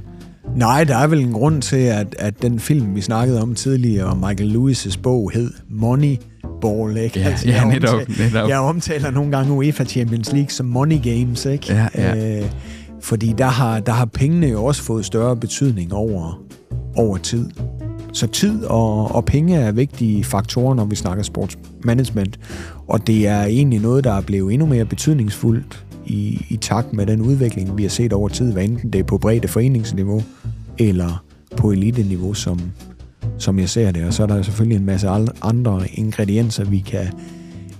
[0.56, 4.16] Nej, der er vel en grund til, at, at den film, vi snakkede om tidligere,
[4.16, 6.16] Michael Lewis' bog hed Money
[6.60, 7.20] Ball, ikke?
[7.20, 8.48] Ja, altså, ja netop, omtaler, netop.
[8.48, 11.72] Jeg omtaler nogle gange UEFA Champions League som Money Games, ikke?
[11.72, 12.38] Ja, ja.
[12.38, 12.44] Øh,
[13.00, 16.42] fordi der har, der har pengene jo også fået større betydning over,
[16.96, 17.50] over tid.
[18.12, 22.38] Så tid og, og penge er vigtige faktorer, når vi snakker sportsmanagement.
[22.88, 27.06] Og det er egentlig noget, der er blevet endnu mere betydningsfuldt i, i takt med
[27.06, 30.22] den udvikling, vi har set over tid, hvad enten det er på bredde foreningsniveau
[30.78, 31.24] eller
[31.56, 32.60] på elite-niveau, som,
[33.38, 34.04] som jeg ser det.
[34.04, 35.08] Og så er der selvfølgelig en masse
[35.42, 37.06] andre ingredienser, vi kan,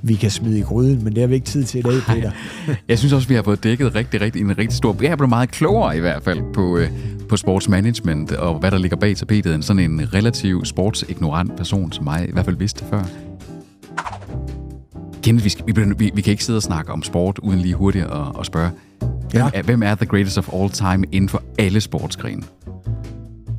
[0.03, 2.31] vi kan smide i gryden, men det har vi ikke tid til i dag, Peter.
[2.89, 4.97] Jeg synes også, vi har fået dækket rigtig, rigtig, en rigtig stor...
[5.03, 6.89] Jeg er blevet meget klogere i hvert fald på, øh,
[7.29, 12.05] på sportsmanagement og hvad der ligger bag tapetet, end sådan en relativ sportsignorant person som
[12.05, 13.05] mig i hvert fald vidste før.
[15.25, 17.75] Kenneth, vi, skal, vi, vi, vi kan ikke sidde og snakke om sport uden lige
[17.75, 18.71] hurtigt at, at spørge.
[19.31, 19.51] Hvem, ja.
[19.55, 22.43] er, hvem er the greatest of all time inden for alle sportsgrene?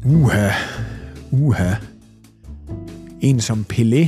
[0.06, 0.50] Uha.
[1.32, 1.74] Uha.
[3.22, 4.08] En som Pelé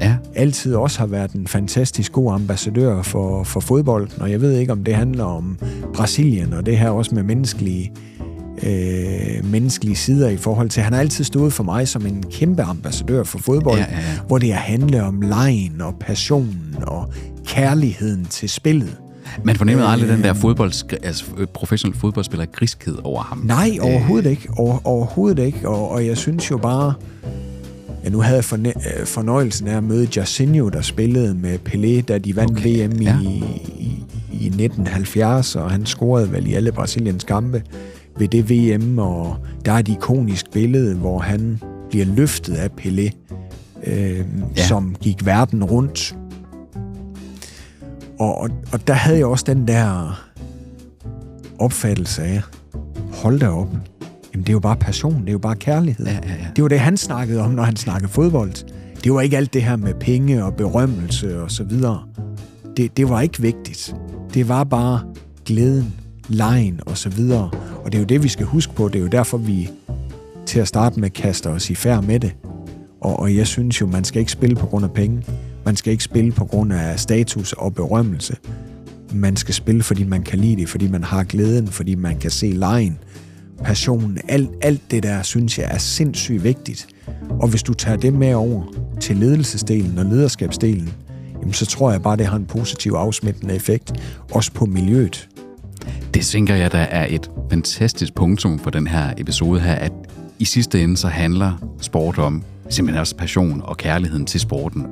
[0.00, 0.16] ja.
[0.34, 4.72] altid også har været en fantastisk god ambassadør for, for fodbold, og jeg ved ikke,
[4.72, 5.58] om det handler om
[5.94, 7.92] Brasilien, og det her også med menneskelige
[8.62, 12.62] øh, menneskelige sider i forhold til, han har altid stået for mig som en kæmpe
[12.62, 14.04] ambassadør for fodbold, ja, ja, ja.
[14.26, 17.12] hvor det handler om lejen og passionen og
[17.46, 18.96] kærligheden til spillet.
[19.44, 23.38] Man fornemmede øh, aldrig den der fodbold, altså professionel fodboldspiller griskhed over ham.
[23.44, 23.84] Nej, øh.
[23.86, 24.48] overhovedet ikke.
[24.56, 25.68] Over, overhovedet ikke.
[25.68, 26.94] Og, og jeg synes jo bare,
[28.04, 32.00] Ja, nu havde jeg forne- øh, fornøjelsen af at møde Jairzinho, der spillede med Pelé,
[32.00, 32.86] da de vandt okay.
[32.88, 33.18] VM i, ja.
[33.20, 33.44] i,
[34.32, 37.62] i 1970, og han scorede vel i alle Brasiliens kampe
[38.18, 41.60] ved det VM, og der er et ikonisk billede, hvor han
[41.90, 43.10] bliver løftet af Pelé,
[43.86, 44.24] øh,
[44.56, 44.66] ja.
[44.66, 46.16] som gik verden rundt.
[48.18, 50.20] Og, og, og der havde jeg også den der
[51.58, 52.42] opfattelse af,
[53.12, 53.68] hold da op,
[54.32, 56.06] jamen det er jo bare passion, det er jo bare kærlighed.
[56.06, 56.46] Ja, ja, ja.
[56.56, 58.52] Det var det, han snakkede om, når han snakkede fodbold.
[59.04, 62.02] Det var ikke alt det her med penge og berømmelse og så videre.
[62.76, 63.96] Det, det var ikke vigtigt.
[64.34, 65.00] Det var bare
[65.44, 65.94] glæden
[66.28, 67.50] lejen og så videre.
[67.84, 68.88] Og det er jo det, vi skal huske på.
[68.88, 69.70] Det er jo derfor, vi
[70.46, 72.34] til at starte med kaster os i færd med det.
[73.00, 75.24] Og, og jeg synes jo, man skal ikke spille på grund af penge.
[75.64, 78.36] Man skal ikke spille på grund af status og berømmelse.
[79.14, 82.30] Man skal spille, fordi man kan lide det, fordi man har glæden, fordi man kan
[82.30, 82.98] se lejen,
[83.64, 84.18] passionen.
[84.28, 86.86] Alt, alt det der, synes jeg, er sindssygt vigtigt.
[87.40, 88.62] Og hvis du tager det med over
[89.00, 90.92] til ledelsesdelen og lederskabsdelen,
[91.40, 93.92] jamen så tror jeg bare, det har en positiv afsmittende effekt,
[94.32, 95.28] også på miljøet.
[96.14, 99.92] Det tænker jeg, der er et fantastisk punktum for den her episode her, at
[100.38, 104.86] i sidste ende så handler sport om simpelthen også passion og kærligheden til sporten.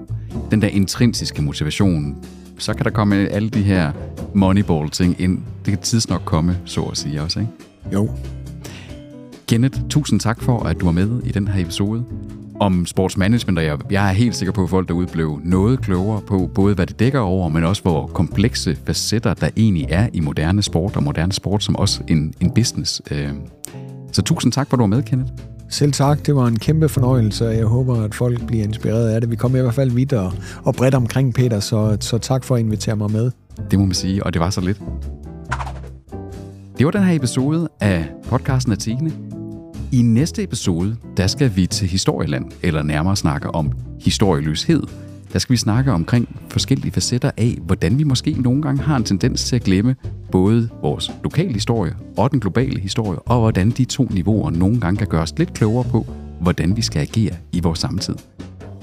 [0.51, 2.17] Den der intrinsiske motivation,
[2.59, 3.93] så kan der komme alle de her
[4.35, 5.39] moneyball-ting ind.
[5.65, 7.53] Det kan tids nok komme, så at sige også, ikke?
[7.93, 8.11] Jo.
[9.47, 12.05] Kenneth, tusind tak for, at du var med i den her episode
[12.61, 16.21] om sportsmanagement, og jeg, jeg er helt sikker på, at folk derude blev noget klogere
[16.21, 20.21] på både, hvad det dækker over, men også hvor komplekse facetter, der egentlig er i
[20.21, 23.03] moderne sport, og moderne sport som også en, en business.
[23.11, 23.29] Øh,
[24.13, 25.31] så tusind tak, for at du var med, Kenneth.
[25.69, 29.21] Selv tak, det var en kæmpe fornøjelse, og jeg håber, at folk bliver inspireret af
[29.21, 29.31] det.
[29.31, 30.33] Vi kommer i hvert fald vidt og,
[30.65, 33.31] og bredt omkring, Peter, så, så tak for at invitere mig med.
[33.71, 34.83] Det må man sige, og det var så lidt.
[36.79, 39.34] Det var den her episode af podcasten Athene.
[39.95, 44.83] I næste episode, der skal vi til historieland, eller nærmere snakke om historieløshed.
[45.33, 49.05] der skal vi snakke omkring forskellige facetter af, hvordan vi måske nogle gange har en
[49.05, 49.97] tendens til at glemme
[50.33, 54.99] både vores lokale historie og den globale historie, og hvordan de to niveauer nogle gange
[54.99, 56.07] kan gøre os lidt klogere på,
[56.41, 58.15] hvordan vi skal agere i vores samtid.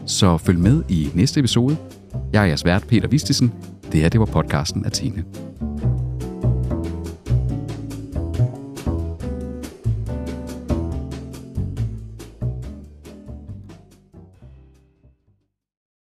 [0.05, 1.78] Så følg med i næste episode.
[2.34, 3.51] Jeg er jeres vært Peter Vistisen.
[3.91, 5.24] Det her det var podcasten Athene.